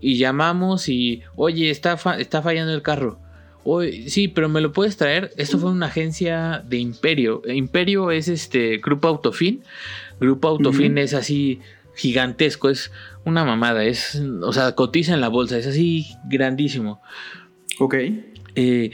y 0.00 0.18
llamamos 0.18 0.88
y, 0.88 1.22
oye, 1.34 1.70
está, 1.70 1.96
fa- 1.96 2.18
está 2.20 2.42
fallando 2.42 2.74
el 2.74 2.82
carro. 2.82 3.18
Oye, 3.64 4.08
sí, 4.10 4.28
pero 4.28 4.48
me 4.48 4.60
lo 4.60 4.72
puedes 4.72 4.96
traer. 4.96 5.32
Esto 5.36 5.58
fue 5.58 5.70
una 5.70 5.86
agencia 5.86 6.62
de 6.68 6.76
Imperio. 6.78 7.42
Imperio 7.46 8.10
es 8.10 8.28
este 8.28 8.76
Grupo 8.78 9.08
Autofin. 9.08 9.62
Grupo 10.20 10.48
Autofin 10.48 10.98
es 10.98 11.14
así 11.14 11.60
gigantesco, 11.96 12.70
es 12.70 12.90
una 13.24 13.44
mamada, 13.44 13.84
es, 13.84 14.20
o 14.42 14.52
sea, 14.52 14.74
cotiza 14.74 15.14
en 15.14 15.20
la 15.20 15.28
bolsa, 15.28 15.56
es 15.58 15.66
así 15.66 16.06
grandísimo. 16.28 17.00
Ok. 17.78 17.94
Eh, 18.56 18.90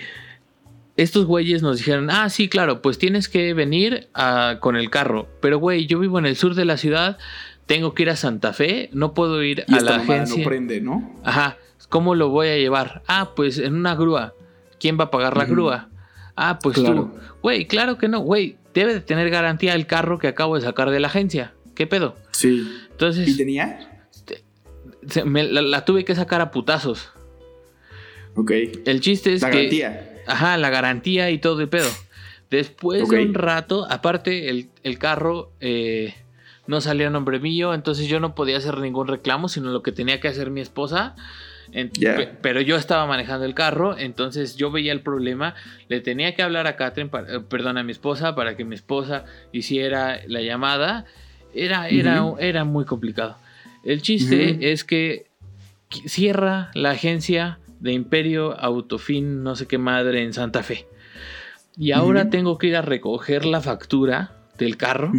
estos 0.97 1.25
güeyes 1.25 1.63
nos 1.63 1.79
dijeron, 1.79 2.11
ah, 2.11 2.29
sí, 2.29 2.49
claro, 2.49 2.83
pues 2.83 2.99
tienes 2.99 3.29
que 3.29 3.55
venir 3.55 4.09
a- 4.15 4.59
con 4.61 4.77
el 4.77 4.91
carro. 4.91 5.29
Pero, 5.41 5.59
güey, 5.59 5.87
yo 5.87 5.99
vivo 5.99 6.19
en 6.19 6.27
el 6.27 6.37
sur 6.37 6.55
de 6.55 6.65
la 6.67 6.77
ciudad, 6.77 7.17
tengo 7.67 7.95
que 7.95 8.03
ir 8.03 8.11
a 8.11 8.17
Santa 8.17 8.53
Fe, 8.53 8.91
no 8.93 9.15
puedo 9.15 9.43
ir 9.43 9.65
Y 9.67 9.75
a 9.75 9.79
esta 9.79 9.97
la 9.97 10.03
agencia. 10.03 10.37
no 10.45 10.45
prende, 10.49 10.81
¿no? 10.81 11.19
Ajá, 11.25 11.57
¿cómo 11.89 12.15
lo 12.15 12.29
voy 12.29 12.49
a 12.49 12.57
llevar? 12.59 13.03
Ah, 13.07 13.31
pues 13.35 13.59
en 13.59 13.75
una 13.75 13.95
grúa. 13.95 14.35
¿Quién 14.81 14.99
va 14.99 15.05
a 15.05 15.11
pagar 15.13 15.37
la 15.37 15.45
grúa? 15.45 15.89
Ah, 16.37 16.59
pues 16.61 16.77
Claro. 16.77 17.13
tú. 17.15 17.21
Güey, 17.43 17.67
claro 17.67 17.99
que 17.99 18.09
no, 18.09 18.21
güey, 18.21 18.57
debe 18.75 18.95
de 18.95 19.01
tener 19.01 19.31
garantía 19.31 19.75
el 19.75 19.87
carro 19.87 20.19
que 20.19 20.27
acabo 20.27 20.57
de 20.57 20.63
sacar 20.63 20.91
de 20.91 20.99
la 20.99 21.07
agencia. 21.09 21.53
¿Qué 21.77 21.87
pedo? 21.87 22.17
Sí. 22.33 22.49
¿Y 22.67 22.87
Entonces, 22.91 23.37
tenía? 23.37 24.07
se- 25.07 25.25
me- 25.25 25.45
la, 25.45 25.63
la 25.63 25.85
tuve 25.85 26.05
que 26.05 26.15
sacar 26.15 26.41
a 26.41 26.51
putazos. 26.51 27.11
Ok. 28.37 28.53
El 28.87 29.01
chiste 29.01 29.33
es 29.35 29.43
La 29.43 29.51
que... 29.51 29.57
garantía. 29.57 30.07
Ajá, 30.27 30.57
la 30.57 30.71
garantía 30.71 31.31
y 31.31 31.39
todo 31.39 31.61
el 31.61 31.69
pedo. 31.69 31.89
Después 32.51 33.09
de 33.09 33.23
un 33.23 33.35
rato, 33.35 33.87
aparte 33.91 34.49
el, 34.51 34.71
el 34.83 34.99
carro 34.99 35.53
eh, 35.61 36.15
no 36.67 36.81
salió 36.81 37.07
a 37.07 37.11
nombre 37.11 37.39
mío, 37.41 37.75
entonces 37.75 38.07
yo 38.09 38.19
no 38.21 38.35
podía 38.35 38.57
hacer 38.59 38.79
ningún 38.79 39.07
reclamo, 39.09 39.49
sino 39.49 39.71
lo 39.71 39.83
que 39.83 39.93
tenía 39.93 40.21
que 40.21 40.29
hacer 40.29 40.51
mi 40.51 40.61
esposa. 40.61 41.15
En- 41.73 41.91
pe- 41.91 42.29
Pero 42.43 42.61
yo 42.61 42.77
estaba 42.77 43.07
manejando 43.07 43.45
el 43.47 43.55
carro, 43.55 43.97
entonces 43.97 44.57
yo 44.57 44.71
veía 44.71 44.93
el 44.93 45.03
problema, 45.03 45.55
le 45.89 46.01
tenía 46.01 46.35
que 46.35 46.43
hablar 46.43 46.67
a 46.67 46.77
Catherine, 46.77 47.11
para- 47.11 47.37
eh, 47.37 47.41
perdón, 47.41 47.79
a 47.79 47.83
mi 47.85 47.93
esposa, 47.93 48.35
para 48.35 48.57
que 48.57 48.65
mi 48.65 48.75
esposa 48.75 49.25
hiciera 49.53 50.21
la 50.27 50.41
llamada. 50.41 51.05
Era, 51.55 51.89
era, 51.89 52.25
Ujú. 52.25 52.39
era 52.41 52.65
muy 52.65 52.85
complicado. 52.85 53.37
El 53.85 54.03
chiste 54.03 54.53
Ujú. 54.53 54.59
es 54.63 54.85
que 54.85 55.27
cierra 56.07 56.71
la 56.75 56.91
agencia 56.91 57.59
de 57.81 57.93
Imperio 57.93 58.59
Autofin, 58.59 59.43
no 59.43 59.57
sé 59.57 59.67
qué 59.67 59.79
madre, 59.79 60.23
en 60.23 60.33
Santa 60.33 60.63
Fe. 60.63 60.87
Y 61.77 61.93
ahora 61.93 62.23
Ujú. 62.23 62.31
tengo 62.31 62.59
que 62.59 62.67
ir 62.69 62.77
a 62.77 62.83
recoger 62.83 63.45
la 63.47 63.61
factura 63.61 64.33
del 64.59 64.77
carro 64.77 65.13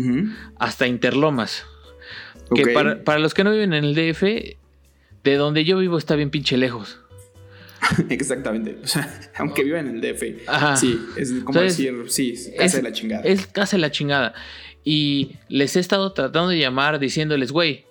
hasta 0.60 0.86
Interlomas. 0.88 1.66
Que 2.54 2.64
Ok. 2.64 2.74
para, 2.74 3.04
para 3.04 3.20
los 3.20 3.34
que 3.34 3.44
no 3.44 3.52
viven 3.52 3.74
en 3.74 3.84
el 3.86 3.96
DF, 3.96 4.58
de 5.24 5.36
donde 5.36 5.64
yo 5.66 5.78
vivo 5.78 5.98
está 5.98 6.16
bien 6.16 6.30
pinche 6.30 6.58
lejos. 6.58 7.00
Exactamente. 8.10 8.78
O 8.84 8.88
sea, 8.88 9.32
aunque 9.38 9.64
viva 9.64 9.80
en 9.80 9.88
el 9.88 10.02
DF. 10.02 10.48
Ajá. 10.48 10.76
Sí, 10.78 11.00
es 11.18 11.30
como 11.44 11.60
Entonces, 11.62 11.78
decir, 11.78 12.06
sí, 12.10 12.32
es 12.32 12.50
casa 12.58 12.66
es- 12.66 12.74
de 12.76 12.82
la 12.84 12.92
chingada. 12.92 13.24
Es 13.24 13.48
casi 13.48 13.78
la 13.78 13.92
chingada. 13.92 14.34
Y 14.84 15.34
les 15.48 15.76
he 15.76 15.80
estado 15.80 16.12
tratando 16.14 16.50
de 16.50 16.58
llamar 16.60 16.98
diciéndoles, 17.00 17.52
güey, 17.52 17.86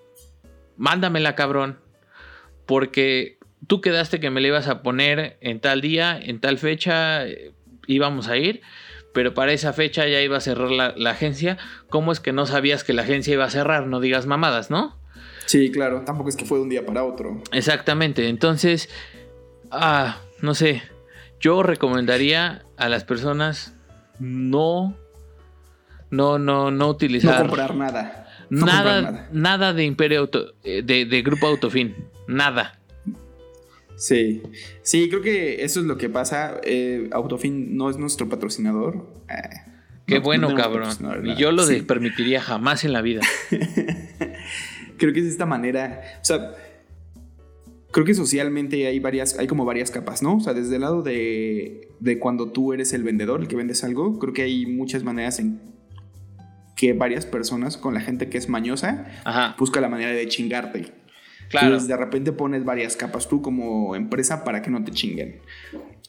mándamela, 0.77 1.35
cabrón. 1.35 1.79
Porque 2.67 3.39
tú 3.67 3.81
quedaste 3.81 4.21
que 4.21 4.31
me 4.31 4.41
la 4.41 4.49
ibas 4.49 4.69
a 4.69 4.83
poner 4.83 5.39
en 5.41 5.61
tal 5.61 5.81
día, 5.81 6.19
en 6.21 6.41
tal 6.41 6.59
fecha, 6.59 7.27
eh, 7.27 7.53
íbamos 7.87 8.29
a 8.29 8.37
ir. 8.37 8.61
Pero 9.13 9.35
para 9.35 9.53
esa 9.53 9.73
fecha 9.73 10.07
ya 10.07 10.21
iba 10.21 10.37
a 10.37 10.41
cerrar 10.41 10.71
la, 10.71 10.95
la 10.97 11.11
agencia. 11.11 11.59
¿Cómo 11.89 12.13
es 12.13 12.21
que 12.21 12.33
no 12.33 12.47
sabías 12.47 12.85
que 12.85 12.93
la 12.93 13.03
agencia 13.03 13.33
iba 13.35 13.45
a 13.45 13.51
cerrar? 13.51 13.87
No 13.89 13.99
digas 13.99 14.27
mamadas, 14.27 14.71
¿no? 14.71 14.97
Sí, 15.51 15.71
claro. 15.73 16.03
Tampoco 16.03 16.29
es 16.29 16.37
que 16.37 16.45
fue 16.45 16.59
de 16.59 16.63
un 16.63 16.69
día 16.69 16.87
para 16.87 17.03
otro. 17.03 17.43
Exactamente. 17.51 18.29
Entonces, 18.29 18.89
ah, 19.73 20.21
no 20.43 20.55
sé. 20.55 20.83
Yo 21.41 21.63
recomendaría 21.65 22.65
a 22.77 22.89
las 22.89 23.03
personas 23.05 23.75
no, 24.21 24.97
no, 26.11 26.39
no, 26.39 26.71
no 26.71 26.71
No 26.71 26.89
utilizar 26.89 27.41
comprar 27.47 27.75
nada. 27.75 28.29
No 28.49 28.67
nada, 28.67 28.95
comprar 29.03 29.03
nada, 29.13 29.29
nada. 29.33 29.73
de 29.73 29.85
Imperio 29.85 30.21
Auto, 30.21 30.53
eh, 30.63 30.83
de, 30.85 31.05
de 31.07 31.23
Grupo 31.23 31.47
Autofin. 31.49 31.97
Nada. 32.29 32.79
Sí. 33.97 34.43
Sí, 34.83 35.09
creo 35.09 35.21
que 35.21 35.65
eso 35.65 35.81
es 35.81 35.87
lo 35.87 35.97
que 35.99 36.09
pasa. 36.09 36.61
Eh, 36.63 37.09
Autofin 37.13 37.77
no 37.77 37.91
es 37.91 37.97
nuestro 37.97 38.29
patrocinador. 38.29 39.07
Eh, 39.29 39.35
Qué 40.07 40.15
no- 40.15 40.21
no 40.21 40.25
bueno, 40.25 40.55
cabrón. 40.55 40.89
Y 41.25 41.35
yo 41.37 41.51
lo 41.53 41.65
Sí. 41.65 41.83
permitiría 41.83 42.41
jamás 42.41 42.85
en 42.85 42.93
la 42.93 43.03
vida. 43.03 43.23
creo 45.01 45.13
que 45.13 45.21
es 45.21 45.25
de 45.25 45.33
esta 45.33 45.47
manera. 45.47 46.03
O 46.21 46.25
sea, 46.25 46.55
creo 47.91 48.07
que 48.07 48.15
socialmente 48.15 48.87
hay 48.87 49.01
varias, 49.01 49.37
hay 49.39 49.49
como 49.49 49.65
varias 49.65 49.91
capas, 49.91 50.23
¿no? 50.23 50.37
O 50.37 50.41
sea, 50.41 50.55
desde 50.55 50.77
el 50.77 50.83
lado 50.83 51.03
de, 51.03 51.89
de 51.99 52.19
cuando 52.19 52.53
tú 52.53 52.73
eres 52.73 52.93
el 52.93 53.03
vendedor, 53.03 53.41
el 53.41 53.49
que 53.49 53.57
vendes 53.57 53.83
algo, 53.83 54.19
creo 54.19 54.33
que 54.33 54.43
hay 54.43 54.67
muchas 54.67 55.03
maneras 55.03 55.41
en 55.41 55.59
que 56.77 56.93
varias 56.93 57.27
personas, 57.27 57.77
con 57.77 57.95
la 57.95 58.01
gente 58.01 58.29
que 58.29 58.39
es 58.39 58.49
mañosa, 58.49 59.07
Ajá. 59.25 59.57
busca 59.59 59.81
la 59.81 59.89
manera 59.89 60.13
de 60.13 60.29
chingarte. 60.29 60.93
Claro. 61.51 61.67
Entonces, 61.67 61.89
de 61.89 61.97
repente 61.97 62.33
pones 62.33 62.65
varias 62.65 62.97
capas 62.97 63.29
tú 63.29 63.43
como 63.43 63.97
empresa 63.97 64.45
para 64.45 64.63
que 64.63 64.71
no 64.71 64.85
te 64.85 64.93
chinguen. 64.93 65.41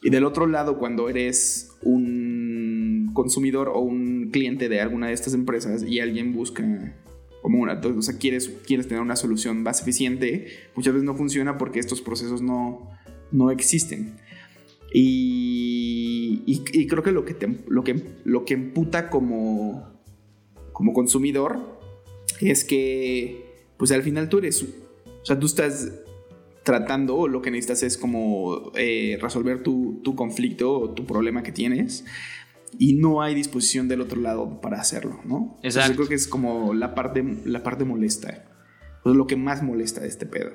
Y 0.02 0.10
del 0.10 0.24
otro 0.24 0.46
lado, 0.46 0.78
cuando 0.78 1.08
eres 1.08 1.72
un 1.82 3.10
consumidor 3.12 3.68
o 3.68 3.80
un 3.80 4.30
cliente 4.32 4.68
de 4.68 4.80
alguna 4.80 5.08
de 5.08 5.12
estas 5.12 5.34
empresas 5.34 5.82
y 5.82 6.00
alguien 6.00 6.32
busca 6.32 6.94
como 7.42 7.58
una, 7.60 7.74
o 7.80 8.02
sea, 8.02 8.16
quieres, 8.18 8.48
quieres 8.66 8.88
tener 8.88 9.02
una 9.02 9.16
solución 9.16 9.62
más 9.62 9.82
eficiente, 9.82 10.46
muchas 10.76 10.94
veces 10.94 11.04
no 11.04 11.14
funciona 11.14 11.58
porque 11.58 11.80
estos 11.80 12.00
procesos 12.00 12.40
no, 12.40 12.88
no 13.32 13.50
existen. 13.50 14.14
Y, 14.94 16.42
y- 16.46 16.86
creo 16.86 17.02
que 17.02 17.12
lo 17.12 17.24
que, 17.24 17.34
te- 17.34 17.58
lo 17.66 17.82
que 17.82 18.02
lo 18.24 18.44
que 18.44 18.54
emputa 18.54 19.10
como, 19.10 19.88
como 20.72 20.92
consumidor 20.92 21.80
es 22.40 22.64
que, 22.64 23.44
pues 23.78 23.90
al 23.92 24.02
final 24.02 24.28
tú 24.28 24.38
eres, 24.38 24.62
o 24.62 25.24
sea, 25.24 25.38
tú 25.38 25.46
estás 25.46 25.92
tratando 26.62 27.16
o 27.16 27.26
lo 27.28 27.42
que 27.42 27.50
necesitas 27.50 27.82
es 27.82 27.96
como 27.98 28.70
eh, 28.76 29.18
resolver 29.20 29.62
tu, 29.62 30.00
tu 30.04 30.14
conflicto 30.14 30.72
o 30.78 30.90
tu 30.90 31.06
problema 31.06 31.42
que 31.42 31.50
tienes 31.52 32.04
y 32.78 32.94
no 32.94 33.22
hay 33.22 33.34
disposición 33.34 33.88
del 33.88 34.00
otro 34.00 34.20
lado 34.20 34.60
para 34.60 34.80
hacerlo, 34.80 35.20
¿no? 35.24 35.56
Entonces, 35.56 35.76
Exacto. 35.76 35.92
yo 35.92 35.96
creo 35.96 36.08
que 36.08 36.14
es 36.14 36.26
como 36.26 36.74
la 36.74 36.94
parte, 36.94 37.24
la 37.44 37.62
parte 37.62 37.84
molesta, 37.84 38.44
pues 39.02 39.16
lo 39.16 39.26
que 39.26 39.36
más 39.36 39.62
molesta 39.62 40.00
de 40.00 40.08
este 40.08 40.26
pedo. 40.26 40.50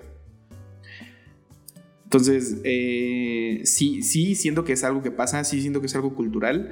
Entonces, 2.05 2.61
eh, 2.63 3.61
sí, 3.65 4.01
sí, 4.01 4.35
siento 4.35 4.63
que 4.63 4.73
es 4.73 4.83
algo 4.85 5.03
que 5.03 5.11
pasa, 5.11 5.43
sí, 5.43 5.61
siento 5.61 5.81
que 5.81 5.87
es 5.87 5.95
algo 5.95 6.15
cultural. 6.15 6.71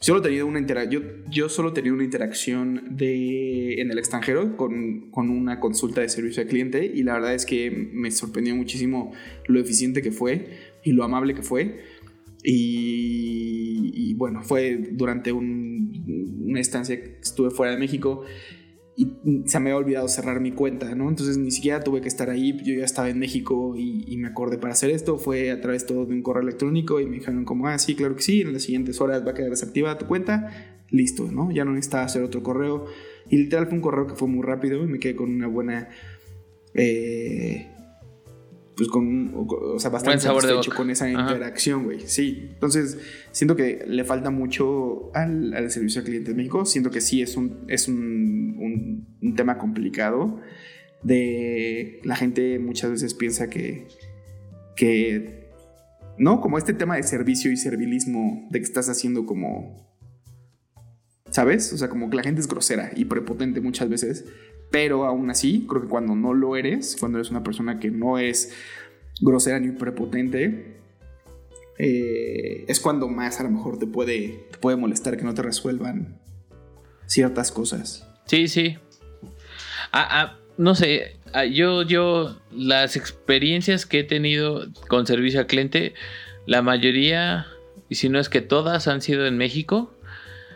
Solo 0.00 0.18
he 0.18 0.22
tenido 0.22 0.46
una 0.48 0.84
yo, 0.90 1.00
yo 1.30 1.48
solo 1.48 1.68
he 1.68 1.72
tenido 1.72 1.94
una 1.94 2.02
interacción 2.02 2.96
de, 2.96 3.80
en 3.80 3.92
el 3.92 3.98
extranjero 3.98 4.56
con, 4.56 5.12
con 5.12 5.30
una 5.30 5.60
consulta 5.60 6.00
de 6.00 6.08
servicio 6.08 6.42
al 6.42 6.48
cliente 6.48 6.84
y 6.84 7.04
la 7.04 7.14
verdad 7.14 7.34
es 7.34 7.46
que 7.46 7.70
me 7.70 8.10
sorprendió 8.10 8.56
muchísimo 8.56 9.12
lo 9.46 9.60
eficiente 9.60 10.02
que 10.02 10.10
fue 10.10 10.58
y 10.82 10.90
lo 10.90 11.04
amable 11.04 11.34
que 11.36 11.42
fue. 11.42 11.78
Y, 12.44 13.92
y 13.94 14.14
bueno, 14.14 14.42
fue 14.42 14.76
durante 14.92 15.32
un- 15.32 16.42
una 16.46 16.60
estancia 16.60 17.00
que 17.00 17.18
estuve 17.20 17.50
fuera 17.50 17.72
de 17.72 17.78
México 17.78 18.24
y 18.94 19.08
se 19.46 19.58
me 19.58 19.70
había 19.70 19.78
olvidado 19.78 20.08
cerrar 20.08 20.40
mi 20.40 20.52
cuenta, 20.52 20.94
¿no? 20.94 21.08
Entonces 21.08 21.38
ni 21.38 21.50
siquiera 21.50 21.82
tuve 21.82 22.02
que 22.02 22.08
estar 22.08 22.28
ahí, 22.28 22.56
yo 22.62 22.74
ya 22.74 22.84
estaba 22.84 23.08
en 23.08 23.18
México 23.18 23.74
y, 23.76 24.16
me 24.18 24.28
acordé 24.28 24.58
para 24.58 24.74
hacer 24.74 24.90
esto, 24.90 25.18
fue 25.18 25.50
a 25.50 25.60
través 25.60 25.86
todo 25.86 26.04
de 26.06 26.14
un 26.14 26.22
correo 26.22 26.42
electrónico 26.42 27.00
y 27.00 27.06
me 27.06 27.16
dijeron 27.16 27.44
como, 27.44 27.66
ah, 27.66 27.78
sí, 27.78 27.94
claro 27.96 28.14
que 28.14 28.22
sí, 28.22 28.42
en 28.42 28.52
las 28.52 28.62
siguientes 28.62 29.00
horas 29.00 29.26
va 29.26 29.30
a 29.30 29.34
quedar 29.34 29.50
desactivada 29.50 29.98
tu 29.98 30.06
cuenta, 30.06 30.84
listo, 30.90 31.32
¿no? 31.32 31.50
Ya 31.50 31.64
no 31.64 31.72
necesitaba 31.72 32.04
hacer 32.04 32.22
otro 32.22 32.42
correo 32.42 32.84
y 33.30 33.38
literal 33.38 33.66
fue 33.66 33.74
un 33.76 33.80
correo 33.80 34.06
que 34.06 34.14
fue 34.14 34.28
muy 34.28 34.44
rápido 34.44 34.84
y 34.84 34.86
me 34.86 34.98
quedé 34.98 35.16
con 35.16 35.30
una 35.30 35.46
buena... 35.46 35.88
Eh, 36.74 37.68
pues 38.76 38.88
con, 38.88 39.32
o 39.34 39.78
sea, 39.78 39.90
bastante 39.90 40.20
satisfecho 40.20 40.72
con 40.74 40.90
esa 40.90 41.08
interacción, 41.08 41.84
güey. 41.84 42.00
Sí, 42.06 42.48
entonces 42.54 42.98
siento 43.30 43.54
que 43.54 43.84
le 43.86 44.04
falta 44.04 44.30
mucho 44.30 45.10
al, 45.14 45.52
al, 45.54 45.70
servicio 45.70 46.00
al 46.00 46.06
cliente 46.06 46.30
en 46.30 46.38
México. 46.38 46.64
Siento 46.64 46.90
que 46.90 47.00
sí 47.00 47.20
es 47.20 47.36
un, 47.36 47.64
es 47.68 47.88
un, 47.88 49.06
un, 49.20 49.34
tema 49.34 49.58
complicado. 49.58 50.40
De 51.02 52.00
la 52.04 52.16
gente 52.16 52.58
muchas 52.58 52.92
veces 52.92 53.14
piensa 53.14 53.50
que, 53.50 53.88
que, 54.76 55.50
¿no? 56.16 56.40
Como 56.40 56.56
este 56.56 56.72
tema 56.72 56.96
de 56.96 57.02
servicio 57.02 57.50
y 57.50 57.56
servilismo, 57.56 58.48
de 58.50 58.60
que 58.60 58.64
estás 58.64 58.88
haciendo 58.88 59.26
como, 59.26 59.92
¿sabes? 61.30 61.72
O 61.72 61.78
sea, 61.78 61.88
como 61.88 62.08
que 62.08 62.16
la 62.16 62.22
gente 62.22 62.40
es 62.40 62.48
grosera 62.48 62.90
y 62.94 63.04
prepotente 63.04 63.60
muchas 63.60 63.88
veces. 63.88 64.24
Pero 64.72 65.04
aún 65.04 65.30
así, 65.30 65.66
creo 65.68 65.82
que 65.82 65.88
cuando 65.88 66.16
no 66.16 66.34
lo 66.34 66.56
eres, 66.56 66.96
cuando 66.98 67.18
eres 67.18 67.30
una 67.30 67.44
persona 67.44 67.78
que 67.78 67.90
no 67.90 68.18
es 68.18 68.52
grosera 69.20 69.60
ni 69.60 69.70
prepotente, 69.70 70.78
eh, 71.78 72.64
es 72.66 72.80
cuando 72.80 73.06
más 73.06 73.38
a 73.38 73.44
lo 73.44 73.50
mejor 73.50 73.78
te 73.78 73.86
puede, 73.86 74.48
puede 74.60 74.78
molestar 74.78 75.16
que 75.16 75.24
no 75.24 75.34
te 75.34 75.42
resuelvan 75.42 76.18
ciertas 77.06 77.52
cosas. 77.52 78.08
Sí, 78.26 78.48
sí. 78.48 78.78
Ah, 79.92 80.08
ah, 80.10 80.38
no 80.56 80.74
sé, 80.74 81.18
ah, 81.34 81.44
yo, 81.44 81.82
yo, 81.82 82.40
las 82.50 82.96
experiencias 82.96 83.84
que 83.84 84.00
he 84.00 84.04
tenido 84.04 84.66
con 84.88 85.06
servicio 85.06 85.40
al 85.40 85.46
cliente, 85.46 85.92
la 86.46 86.62
mayoría, 86.62 87.46
y 87.90 87.96
si 87.96 88.08
no 88.08 88.18
es 88.18 88.30
que 88.30 88.40
todas, 88.40 88.88
han 88.88 89.02
sido 89.02 89.26
en 89.26 89.36
México. 89.36 89.92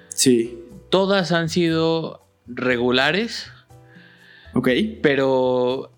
Sí. 0.08 0.58
Todas 0.88 1.32
han 1.32 1.50
sido 1.50 2.26
regulares 2.46 3.50
Ok. 4.56 4.68
Pero 5.02 5.92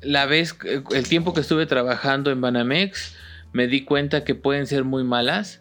la 0.00 0.26
vez, 0.26 0.56
el 0.92 1.08
tiempo 1.08 1.34
que 1.34 1.40
estuve 1.40 1.66
trabajando 1.66 2.30
en 2.30 2.40
Banamex, 2.40 3.16
me 3.52 3.66
di 3.66 3.84
cuenta 3.84 4.22
que 4.22 4.36
pueden 4.36 4.66
ser 4.68 4.84
muy 4.84 5.02
malas 5.02 5.60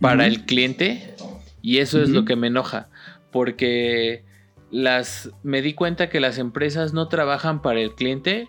para 0.00 0.26
el 0.26 0.46
cliente 0.46 1.14
y 1.60 1.78
eso 1.78 2.00
es 2.02 2.08
lo 2.08 2.24
que 2.24 2.36
me 2.36 2.46
enoja, 2.46 2.88
porque 3.32 4.24
las, 4.70 5.30
me 5.42 5.60
di 5.60 5.74
cuenta 5.74 6.08
que 6.08 6.20
las 6.20 6.38
empresas 6.38 6.94
no 6.94 7.08
trabajan 7.08 7.60
para 7.60 7.80
el 7.80 7.94
cliente, 7.94 8.48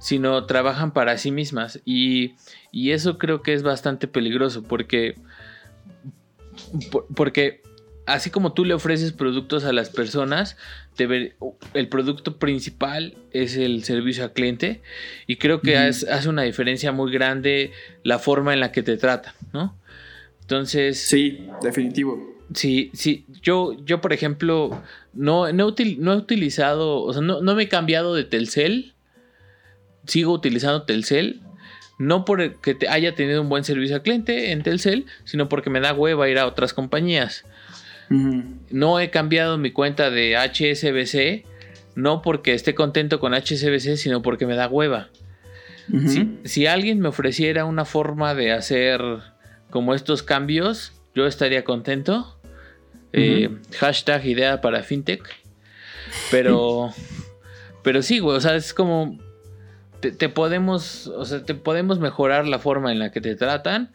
sino 0.00 0.46
trabajan 0.46 0.92
para 0.92 1.18
sí 1.18 1.30
mismas 1.30 1.80
y, 1.84 2.34
y 2.72 2.90
eso 2.90 3.18
creo 3.18 3.42
que 3.42 3.52
es 3.52 3.62
bastante 3.62 4.08
peligroso 4.08 4.62
porque, 4.62 5.16
porque 7.14 7.62
así 8.12 8.30
como 8.30 8.52
tú 8.52 8.64
le 8.64 8.74
ofreces 8.74 9.12
productos 9.12 9.64
a 9.64 9.72
las 9.72 9.90
personas, 9.90 10.56
el 10.98 11.88
producto 11.88 12.38
principal 12.38 13.14
es 13.32 13.56
el 13.56 13.84
servicio 13.84 14.24
al 14.24 14.32
cliente 14.32 14.82
y 15.26 15.36
creo 15.36 15.60
que 15.60 15.76
hace 15.76 16.28
una 16.28 16.42
diferencia 16.42 16.92
muy 16.92 17.12
grande 17.12 17.72
la 18.02 18.18
forma 18.18 18.52
en 18.52 18.60
la 18.60 18.72
que 18.72 18.82
te 18.82 18.96
tratan, 18.96 19.34
¿no? 19.52 19.76
Entonces... 20.42 21.00
Sí, 21.00 21.48
definitivo. 21.62 22.38
Sí, 22.54 22.90
sí, 22.92 23.24
yo, 23.42 23.76
yo 23.84 24.00
por 24.00 24.12
ejemplo, 24.12 24.82
no, 25.14 25.52
no, 25.52 25.68
he 25.68 26.16
utilizado, 26.16 27.02
o 27.02 27.12
sea, 27.12 27.22
no, 27.22 27.40
no 27.40 27.54
me 27.54 27.64
he 27.64 27.68
cambiado 27.68 28.14
de 28.14 28.24
Telcel, 28.24 28.94
sigo 30.06 30.32
utilizando 30.32 30.82
Telcel, 30.82 31.40
no 31.98 32.24
porque 32.24 32.74
te 32.74 32.88
haya 32.88 33.14
tenido 33.14 33.42
un 33.42 33.48
buen 33.48 33.62
servicio 33.62 33.94
al 33.94 34.02
cliente 34.02 34.52
en 34.52 34.62
Telcel, 34.62 35.06
sino 35.24 35.48
porque 35.48 35.70
me 35.70 35.80
da 35.80 35.92
hueva 35.92 36.28
ir 36.28 36.38
a 36.38 36.46
otras 36.46 36.72
compañías. 36.72 37.44
No 38.10 38.98
he 38.98 39.10
cambiado 39.10 39.56
mi 39.56 39.70
cuenta 39.70 40.10
de 40.10 40.36
HSBC, 40.36 41.46
no 41.94 42.22
porque 42.22 42.54
esté 42.54 42.74
contento 42.74 43.20
con 43.20 43.34
HSBC, 43.34 43.96
sino 43.96 44.20
porque 44.20 44.46
me 44.46 44.56
da 44.56 44.68
hueva. 44.68 45.10
si, 46.44 46.66
alguien 46.66 47.00
me 47.00 47.08
ofreciera 47.08 47.64
una 47.64 47.84
forma 47.84 48.34
de 48.34 48.52
hacer 48.52 49.00
como 49.70 49.94
estos 49.94 50.22
cambios, 50.22 50.92
yo 51.14 51.26
estaría 51.26 51.64
contento. 51.64 52.36
Eh, 53.12 53.48
hashtag 53.78 54.26
idea 54.26 54.60
para 54.60 54.82
fintech. 54.82 55.22
Pero, 56.30 56.92
pero 57.82 58.02
sí, 58.02 58.18
güey, 58.18 58.36
o 58.36 58.40
sea, 58.40 58.56
es 58.56 58.74
como 58.74 59.18
te, 60.00 60.28
podemos, 60.28 61.06
o 61.08 61.24
sea, 61.24 61.44
te 61.44 61.54
podemos 61.54 61.98
mejorar 61.98 62.46
la 62.46 62.58
forma 62.58 62.90
en 62.90 62.98
la 62.98 63.12
que 63.12 63.20
te 63.20 63.36
tratan. 63.36 63.92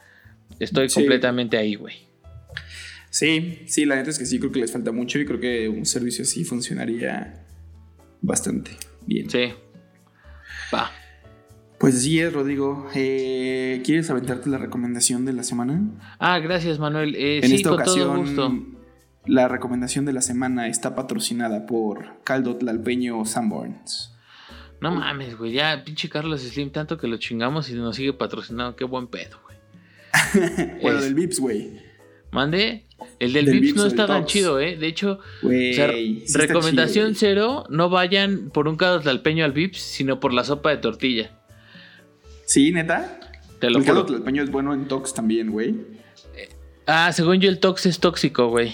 Estoy 0.60 0.88
completamente 0.90 1.58
ahí, 1.58 1.76
güey. 1.76 2.05
Sí, 3.16 3.62
sí, 3.66 3.86
la 3.86 3.96
neta 3.96 4.10
es 4.10 4.20
que 4.20 4.26
sí, 4.26 4.40
creo 4.40 4.52
que 4.52 4.60
les 4.60 4.74
falta 4.74 4.92
mucho 4.92 5.18
y 5.20 5.26
creo 5.26 5.40
que 5.40 5.70
un 5.70 5.86
servicio 5.86 6.24
así 6.24 6.44
funcionaría 6.44 7.46
bastante 8.20 8.72
bien. 9.06 9.30
Sí. 9.30 9.54
Va. 10.74 10.92
Pues 11.80 12.02
sí 12.02 12.20
es, 12.20 12.34
Rodrigo. 12.34 12.90
Eh, 12.94 13.82
¿Quieres 13.86 14.10
aventarte 14.10 14.50
la 14.50 14.58
recomendación 14.58 15.24
de 15.24 15.32
la 15.32 15.44
semana? 15.44 15.82
Ah, 16.20 16.40
gracias, 16.40 16.78
Manuel. 16.78 17.16
Eh, 17.16 17.40
en 17.42 17.54
esta 17.54 17.72
ocasión, 17.72 18.78
la 19.26 19.48
recomendación 19.48 20.04
de 20.04 20.12
la 20.12 20.22
semana 20.22 20.68
está 20.68 20.94
patrocinada 20.94 21.66
por 21.66 22.22
Caldo 22.26 22.58
Tlalpeño 22.58 23.24
Sanborns. 23.24 24.14
No 24.82 24.92
mames, 24.92 25.38
güey. 25.38 25.54
Ya, 25.54 25.86
pinche 25.86 26.10
Carlos 26.10 26.42
Slim, 26.42 26.70
tanto 26.70 26.98
que 26.98 27.08
lo 27.08 27.16
chingamos 27.16 27.70
y 27.70 27.76
nos 27.76 27.96
sigue 27.96 28.12
patrocinando. 28.12 28.76
Qué 28.76 28.84
buen 28.84 29.08
pedo, 29.08 29.40
güey. 29.46 30.82
bueno, 30.82 31.00
del 31.00 31.16
Vips, 31.16 31.40
güey. 31.40 31.80
Mande. 32.36 32.86
El 33.20 33.34
del, 33.34 33.46
Vips, 33.46 33.76
no 33.76 33.86
está 33.86 34.08
tan 34.08 34.26
chido, 34.26 34.60
¿eh? 34.60 34.76
De 34.76 34.88
hecho, 34.88 35.20
recomendación 36.34 37.16
cero, 37.16 37.66
no 37.70 37.90
vayan 37.90 38.50
por 38.50 38.68
un 38.68 38.76
caldo 38.76 39.10
al 39.10 39.52
Vips, 39.54 39.80
sino 39.80 40.20
por 40.20 40.34
la 40.34 40.44
sopa 40.44 40.72
de 40.72 40.78
tortilla. 40.78 41.32
¿Sí, 42.46 42.72
neta? 42.72 43.20
Te 43.60 43.70
lo 43.70 43.80
el 43.80 43.86
caldo 43.86 44.06
tlalpeño 44.06 44.44
es 44.44 44.52
bueno 44.52 44.74
en 44.74 44.88
Tox 44.88 45.14
también, 45.14 45.52
güey. 45.52 45.76
ah, 46.86 47.12
según 47.14 47.40
yo 47.40 47.50
el 47.50 47.60
Tox 47.60 47.86
es 47.86 48.00
tóxico, 48.00 48.50
güey. 48.50 48.74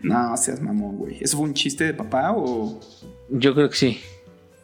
No, 0.00 0.36
seas 0.36 0.60
mamón, 0.60 0.96
güey. 0.96 1.18
¿Eso 1.20 1.36
fue 1.36 1.46
un 1.46 1.54
chiste 1.54 1.84
de 1.84 1.94
papá 1.94 2.32
o...? 2.34 2.80
Yo 3.28 3.54
creo 3.54 3.68
que 3.68 3.76
sí. 3.76 4.00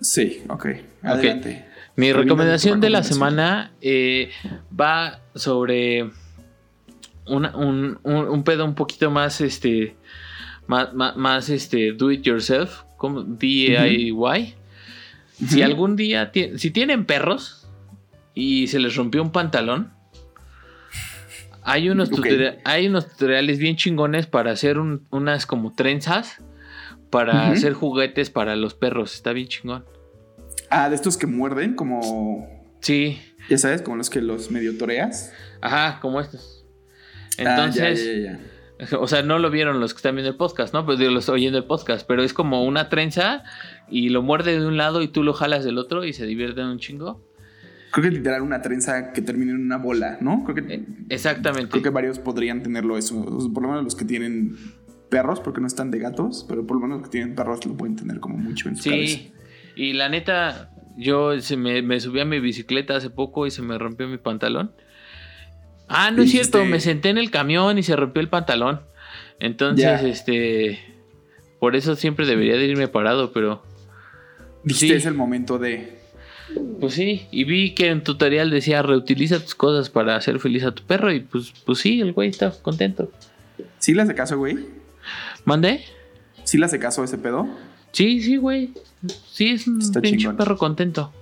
Sí, 0.00 0.42
ok. 0.48 0.66
Adelante. 1.02 1.66
Mi 1.96 2.12
recomendación 2.12 2.80
de 2.80 2.90
la 2.90 3.02
semana 3.02 3.72
eh, 3.80 4.30
va 4.78 5.20
sobre 5.34 6.10
un, 7.26 8.42
pedo 8.44 8.64
un 8.64 8.74
poquito 8.74 9.10
más, 9.10 9.40
este, 9.40 9.96
más, 10.66 11.48
este, 11.48 11.92
do 11.92 12.10
it 12.10 12.22
yourself, 12.22 12.82
como 12.96 13.22
DIY. 13.22 14.54
Si 15.46 15.62
algún 15.62 15.96
día, 15.96 16.30
si 16.56 16.70
tienen 16.70 17.04
perros 17.04 17.66
y 18.34 18.68
se 18.68 18.78
les 18.78 18.94
rompió 18.94 19.22
un 19.22 19.30
pantalón, 19.30 19.92
hay 21.62 21.88
unos, 21.88 22.10
hay 22.64 22.86
unos 22.86 23.08
tutoriales 23.08 23.58
bien 23.58 23.76
chingones 23.76 24.26
para 24.26 24.52
hacer 24.52 24.78
unas 24.78 25.46
como 25.46 25.74
trenzas 25.74 26.40
para 27.14 27.50
hacer 27.50 27.74
juguetes 27.74 28.28
para 28.28 28.56
los 28.56 28.74
perros. 28.74 29.14
Está 29.14 29.32
bien 29.32 29.46
chingón. 29.46 29.84
Ah, 30.68 30.88
de 30.88 30.96
estos 30.96 31.16
que 31.16 31.28
muerden, 31.28 31.76
como. 31.76 32.48
Sí. 32.80 33.22
Ya 33.48 33.56
sabes, 33.56 33.82
como 33.82 33.96
los 33.96 34.10
que 34.10 34.20
los 34.20 34.50
medio 34.50 34.76
toreas. 34.76 35.32
Ajá, 35.60 36.00
como 36.00 36.20
estos. 36.20 36.63
Ah, 37.38 37.64
Entonces, 37.66 38.38
o 38.98 39.06
sea, 39.06 39.22
no 39.22 39.38
lo 39.38 39.50
vieron 39.50 39.80
los 39.80 39.94
que 39.94 39.98
están 39.98 40.14
viendo 40.14 40.30
el 40.30 40.36
podcast, 40.36 40.74
¿no? 40.74 40.84
Pues 40.84 40.98
digo, 40.98 41.10
los 41.10 41.28
oyendo 41.28 41.58
el 41.58 41.64
podcast, 41.64 42.06
pero 42.06 42.22
es 42.22 42.32
como 42.32 42.64
una 42.64 42.88
trenza 42.88 43.42
y 43.88 44.08
lo 44.08 44.22
muerde 44.22 44.58
de 44.58 44.66
un 44.66 44.76
lado 44.76 45.02
y 45.02 45.08
tú 45.08 45.22
lo 45.22 45.32
jalas 45.32 45.64
del 45.64 45.78
otro 45.78 46.04
y 46.04 46.12
se 46.12 46.26
divierten 46.26 46.66
un 46.66 46.78
chingo. 46.78 47.24
Creo 47.92 48.10
que 48.10 48.16
literal 48.16 48.42
una 48.42 48.60
trenza 48.60 49.12
que 49.12 49.22
termine 49.22 49.52
en 49.52 49.60
una 49.60 49.76
bola, 49.76 50.18
¿no? 50.20 50.42
Creo 50.44 50.66
que, 50.66 50.74
eh, 50.74 50.84
Exactamente. 51.10 51.70
Creo 51.70 51.82
que 51.82 51.90
varios 51.90 52.18
podrían 52.18 52.60
tenerlo 52.62 52.98
eso. 52.98 53.24
Por 53.54 53.62
lo 53.62 53.68
menos 53.68 53.84
los 53.84 53.94
que 53.94 54.04
tienen 54.04 54.56
perros, 55.10 55.38
porque 55.38 55.60
no 55.60 55.68
están 55.68 55.92
de 55.92 56.00
gatos, 56.00 56.44
pero 56.48 56.66
por 56.66 56.76
lo 56.76 56.82
menos 56.82 56.98
los 56.98 57.08
que 57.08 57.12
tienen 57.12 57.36
perros 57.36 57.64
lo 57.66 57.76
pueden 57.76 57.94
tener 57.94 58.18
como 58.18 58.36
mucho 58.36 58.68
en 58.68 58.76
su 58.76 58.82
sí. 58.82 59.32
Y 59.76 59.92
la 59.92 60.08
neta, 60.08 60.72
yo 60.96 61.40
se 61.40 61.56
me, 61.56 61.82
me 61.82 62.00
subí 62.00 62.18
a 62.18 62.24
mi 62.24 62.40
bicicleta 62.40 62.96
hace 62.96 63.10
poco 63.10 63.46
y 63.46 63.52
se 63.52 63.62
me 63.62 63.78
rompió 63.78 64.08
mi 64.08 64.18
pantalón. 64.18 64.72
Ah, 65.88 66.10
no 66.10 66.22
es 66.22 66.30
cierto, 66.30 66.64
me 66.64 66.80
senté 66.80 67.10
en 67.10 67.18
el 67.18 67.30
camión 67.30 67.78
y 67.78 67.82
se 67.82 67.94
rompió 67.96 68.20
el 68.20 68.28
pantalón. 68.28 68.80
Entonces, 69.40 70.02
este. 70.02 70.80
Por 71.60 71.76
eso 71.76 71.94
siempre 71.96 72.26
debería 72.26 72.56
de 72.56 72.66
irme 72.66 72.88
parado, 72.88 73.32
pero. 73.32 73.62
Dijiste 74.62 74.96
es 74.96 75.06
el 75.06 75.14
momento 75.14 75.58
de. 75.58 75.98
Pues 76.80 76.94
sí, 76.94 77.26
y 77.30 77.44
vi 77.44 77.74
que 77.74 77.88
en 77.88 78.02
tutorial 78.04 78.50
decía 78.50 78.82
reutiliza 78.82 79.40
tus 79.40 79.54
cosas 79.54 79.90
para 79.90 80.14
hacer 80.16 80.38
feliz 80.38 80.62
a 80.64 80.72
tu 80.72 80.82
perro, 80.84 81.12
y 81.12 81.20
pues, 81.20 81.52
pues 81.64 81.78
sí, 81.78 82.00
el 82.00 82.12
güey 82.12 82.28
está 82.28 82.50
contento. 82.62 83.10
¿Sí 83.78 83.94
le 83.94 84.02
hace 84.02 84.14
caso, 84.14 84.38
güey? 84.38 84.58
¿Mandé? 85.44 85.84
¿Sí 86.44 86.58
le 86.58 86.66
hace 86.66 86.78
caso 86.78 87.02
ese 87.02 87.18
pedo? 87.18 87.48
Sí, 87.92 88.20
sí, 88.22 88.36
güey. 88.36 88.70
Sí, 89.30 89.50
es 89.50 89.66
un 89.66 89.80
Está 89.80 90.00
pinche 90.00 90.18
chingón. 90.18 90.36
perro 90.36 90.56
contento. 90.58 91.12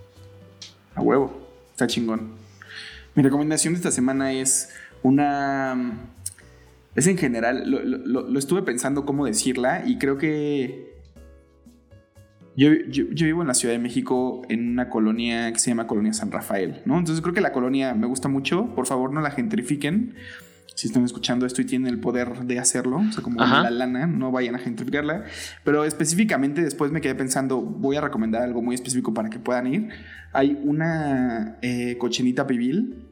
A 0.94 1.00
huevo. 1.00 1.48
Está 1.72 1.86
chingón. 1.86 2.32
Mi 3.14 3.22
recomendación 3.22 3.74
de 3.74 3.78
esta 3.78 3.90
semana 3.90 4.32
es 4.32 4.70
una. 5.02 5.92
Es 6.94 7.06
en 7.06 7.16
general. 7.18 7.70
Lo, 7.70 7.82
lo- 7.82 8.28
lo- 8.28 8.38
estuve 8.38 8.62
pensando 8.62 9.04
cómo 9.04 9.26
decirla 9.26 9.82
y 9.86 9.98
creo 9.98 10.18
que. 10.18 10.92
Yo, 12.54 12.70
yo- 12.90 13.04
yo 13.10 13.24
vivo 13.26 13.40
en 13.42 13.48
la 13.48 13.54
Ciudad 13.54 13.72
de 13.74 13.78
México 13.78 14.42
en 14.50 14.68
una 14.70 14.90
colonia 14.90 15.50
que 15.52 15.58
se 15.58 15.70
llama 15.70 15.86
Colonia 15.86 16.12
San 16.12 16.30
Rafael, 16.30 16.82
¿no? 16.84 16.98
Entonces 16.98 17.22
creo 17.22 17.32
que 17.34 17.40
la 17.40 17.52
colonia 17.52 17.94
me 17.94 18.06
gusta 18.06 18.28
mucho. 18.28 18.74
Por 18.74 18.86
favor, 18.86 19.10
no 19.12 19.20
la 19.22 19.30
gentrifiquen. 19.30 20.14
Si 20.74 20.86
están 20.88 21.04
escuchando 21.04 21.46
esto 21.46 21.60
y 21.60 21.64
tienen 21.64 21.88
el 21.88 22.00
poder 22.00 22.40
de 22.44 22.58
hacerlo, 22.58 22.98
o 22.98 23.12
sea, 23.12 23.22
como 23.22 23.42
Ajá. 23.42 23.62
la 23.62 23.70
lana, 23.70 24.06
no 24.06 24.30
vayan 24.30 24.54
a 24.54 24.58
gentrificarla. 24.58 25.24
Pero 25.64 25.84
específicamente 25.84 26.62
después 26.62 26.90
me 26.90 27.00
quedé 27.00 27.14
pensando, 27.14 27.60
voy 27.60 27.96
a 27.96 28.00
recomendar 28.00 28.42
algo 28.42 28.62
muy 28.62 28.74
específico 28.74 29.12
para 29.12 29.30
que 29.30 29.38
puedan 29.38 29.66
ir. 29.66 29.88
Hay 30.32 30.58
una 30.64 31.58
eh, 31.62 31.96
cochinita 31.98 32.46
pibil 32.46 33.04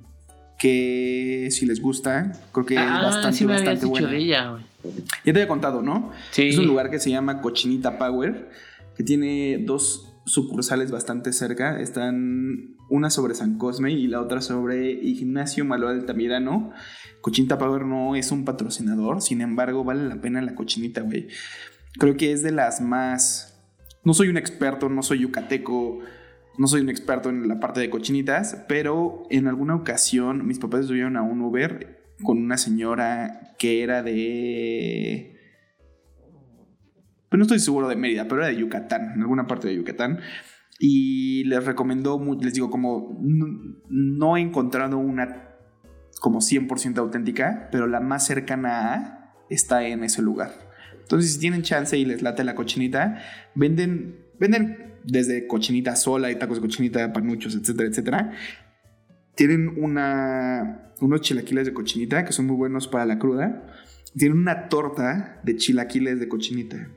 que 0.58 1.48
si 1.50 1.64
les 1.64 1.80
gusta, 1.80 2.32
creo 2.52 2.66
que 2.66 2.74
es 2.74 2.80
ah, 2.80 3.02
bastante, 3.02 3.38
sí 3.38 3.46
me 3.46 3.54
bastante 3.54 3.80
dicho 3.80 3.88
buena. 3.88 4.12
ella. 4.12 4.58
Ya 4.82 4.92
te 5.24 5.30
había 5.30 5.48
contado, 5.48 5.82
¿no? 5.82 6.12
Sí. 6.30 6.48
Es 6.48 6.58
un 6.58 6.66
lugar 6.66 6.90
que 6.90 6.98
se 6.98 7.10
llama 7.10 7.40
Cochinita 7.40 7.98
Power, 7.98 8.50
que 8.94 9.02
tiene 9.02 9.58
dos 9.64 10.12
sucursales 10.26 10.90
bastante 10.90 11.32
cerca. 11.32 11.80
Están 11.80 12.76
una 12.90 13.08
sobre 13.08 13.34
San 13.34 13.56
Cosme 13.56 13.92
y 13.92 14.06
la 14.08 14.20
otra 14.20 14.42
sobre 14.42 14.90
Ignacio 14.90 15.64
Manuel 15.64 16.00
Altamirano. 16.00 16.72
Cochinita 17.20 17.56
Power 17.56 17.86
no 17.86 18.16
es 18.16 18.32
un 18.32 18.44
patrocinador, 18.44 19.22
sin 19.22 19.40
embargo, 19.40 19.84
vale 19.84 20.08
la 20.08 20.20
pena 20.20 20.42
la 20.42 20.54
cochinita, 20.54 21.00
güey. 21.02 21.28
Creo 21.98 22.16
que 22.16 22.32
es 22.32 22.42
de 22.42 22.50
las 22.50 22.80
más. 22.80 23.58
No 24.04 24.12
soy 24.12 24.28
un 24.28 24.36
experto, 24.36 24.88
no 24.88 25.02
soy 25.02 25.20
yucateco, 25.20 26.00
no 26.58 26.66
soy 26.66 26.80
un 26.80 26.88
experto 26.88 27.30
en 27.30 27.48
la 27.48 27.60
parte 27.60 27.80
de 27.80 27.90
cochinitas, 27.90 28.64
pero 28.68 29.24
en 29.30 29.46
alguna 29.46 29.76
ocasión 29.76 30.46
mis 30.46 30.58
papás 30.58 30.86
subieron 30.86 31.16
a 31.16 31.22
un 31.22 31.40
Uber 31.40 32.14
con 32.22 32.38
una 32.38 32.58
señora 32.58 33.54
que 33.58 33.82
era 33.82 34.02
de. 34.02 35.36
Pues 37.28 37.38
no 37.38 37.42
estoy 37.42 37.60
seguro 37.60 37.88
de 37.88 37.96
Mérida, 37.96 38.26
pero 38.26 38.40
era 38.40 38.48
de 38.48 38.56
Yucatán, 38.56 39.12
en 39.14 39.20
alguna 39.20 39.46
parte 39.46 39.68
de 39.68 39.76
Yucatán. 39.76 40.20
Y 40.82 41.44
les 41.44 41.62
recomendó, 41.64 42.18
les 42.40 42.54
digo, 42.54 42.70
como 42.70 43.20
no 43.20 44.36
he 44.38 44.40
encontrado 44.40 44.96
una 44.96 45.50
como 46.20 46.40
100% 46.40 46.98
auténtica, 46.98 47.68
pero 47.70 47.86
la 47.86 48.00
más 48.00 48.26
cercana 48.26 49.34
está 49.50 49.86
en 49.86 50.04
ese 50.04 50.22
lugar. 50.22 50.52
Entonces, 51.02 51.34
si 51.34 51.40
tienen 51.40 51.62
chance 51.62 51.98
y 51.98 52.04
les 52.04 52.22
late 52.22 52.44
la 52.44 52.54
cochinita, 52.54 53.20
venden, 53.54 54.16
venden 54.38 54.94
desde 55.04 55.46
cochinita 55.46 55.96
sola 55.96 56.30
y 56.30 56.36
tacos 56.36 56.58
de 56.58 56.62
cochinita, 56.62 57.12
panuchos, 57.12 57.56
etcétera, 57.56 57.88
etcétera. 57.88 58.32
Tienen 59.34 59.82
una, 59.82 60.92
unos 61.00 61.20
chilaquiles 61.22 61.66
de 61.66 61.72
cochinita 61.72 62.24
que 62.24 62.32
son 62.32 62.46
muy 62.46 62.56
buenos 62.56 62.86
para 62.86 63.06
la 63.06 63.18
cruda. 63.18 63.66
Tienen 64.16 64.38
una 64.38 64.68
torta 64.68 65.40
de 65.42 65.56
chilaquiles 65.56 66.20
de 66.20 66.28
cochinita. 66.28 66.88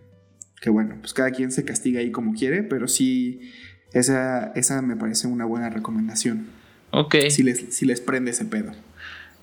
Que 0.61 0.69
bueno, 0.69 0.97
pues 0.99 1.13
cada 1.13 1.31
quien 1.31 1.51
se 1.51 1.65
castiga 1.65 1.99
ahí 1.99 2.11
como 2.11 2.33
quiere, 2.33 2.63
pero 2.63 2.87
sí, 2.87 3.51
esa, 3.93 4.51
esa 4.55 4.81
me 4.81 4.95
parece 4.95 5.27
una 5.27 5.45
buena 5.45 5.69
recomendación. 5.69 6.47
Ok, 6.91 7.15
Si 7.29 7.43
les, 7.43 7.73
si 7.75 7.85
les 7.85 8.01
prende 8.01 8.31
ese 8.31 8.45
pedo. 8.45 8.71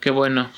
qué 0.00 0.10
bueno. 0.10 0.48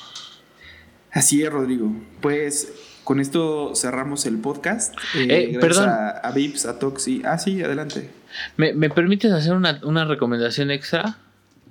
Así 1.11 1.43
es, 1.43 1.51
Rodrigo. 1.51 1.91
Pues 2.21 2.71
con 3.03 3.19
esto 3.19 3.73
cerramos 3.75 4.25
el 4.25 4.37
podcast. 4.37 4.95
Eh, 5.15 5.51
Eh, 5.55 5.57
perdón. 5.59 5.89
A, 5.89 6.09
a 6.09 6.31
Vips, 6.31 6.65
a 6.65 6.79
Toxi. 6.79 7.21
Ah, 7.25 7.37
sí, 7.37 7.61
adelante. 7.61 8.09
¿Me, 8.57 8.73
me 8.73 8.89
permites 8.89 9.31
hacer 9.31 9.53
una, 9.53 9.79
una 9.83 10.05
recomendación 10.05 10.71
extra? 10.71 11.17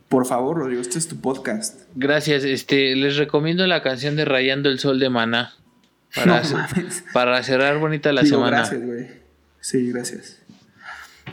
Por 0.08 0.26
favor, 0.26 0.58
Rodrigo, 0.58 0.80
este 0.82 0.98
es 0.98 1.08
tu 1.08 1.20
podcast. 1.20 1.80
Gracias, 1.94 2.44
este, 2.44 2.94
les 2.94 3.16
recomiendo 3.16 3.66
la 3.66 3.82
canción 3.82 4.14
de 4.14 4.24
Rayando 4.26 4.68
el 4.68 4.78
Sol 4.78 4.98
de 5.00 5.08
Maná. 5.08 5.54
Para, 6.14 6.42
No 6.50 6.66
para 7.14 7.42
cerrar 7.42 7.78
bonita 7.78 8.12
la 8.12 8.22
Digo, 8.22 8.36
semana. 8.36 8.58
Gracias, 8.58 8.82
güey. 8.84 9.08
Sí, 9.60 9.90
gracias. 9.90 10.41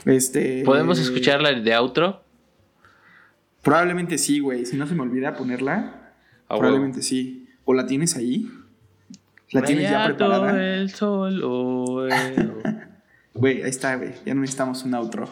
Este. 0.05 0.63
¿Podemos 0.63 0.99
escucharla 0.99 1.51
de 1.53 1.73
outro? 1.75 2.21
Probablemente 3.61 4.17
sí, 4.17 4.39
güey. 4.39 4.65
Si 4.65 4.77
no 4.77 4.87
se 4.87 4.95
me 4.95 5.01
olvida 5.01 5.35
ponerla, 5.35 5.99
Ah, 6.49 6.57
probablemente 6.57 7.03
sí. 7.03 7.47
¿O 7.63 7.75
la 7.75 7.85
tienes 7.85 8.15
ahí? 8.15 8.49
¿La 9.51 9.61
tienes 9.61 9.89
ya 9.89 10.05
preparada? 10.05 10.75
el 10.75 10.89
sol, 10.89 11.41
oh, 11.43 12.07
eh, 12.07 12.49
oh. 12.65 12.69
Güey, 13.35 13.61
ahí 13.61 13.69
está, 13.69 13.95
güey. 13.95 14.13
Ya 14.25 14.33
no 14.33 14.41
necesitamos 14.41 14.83
un 14.83 14.95
outro. 14.95 15.29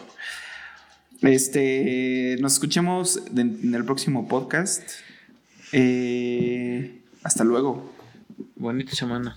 Este, 1.22 2.36
nos 2.40 2.52
escuchemos 2.54 3.20
en 3.34 3.74
el 3.74 3.84
próximo 3.84 4.28
podcast. 4.28 4.88
Eh, 5.72 7.02
hasta 7.24 7.42
luego. 7.42 7.92
Bonita 8.54 8.94
semana. 8.94 9.36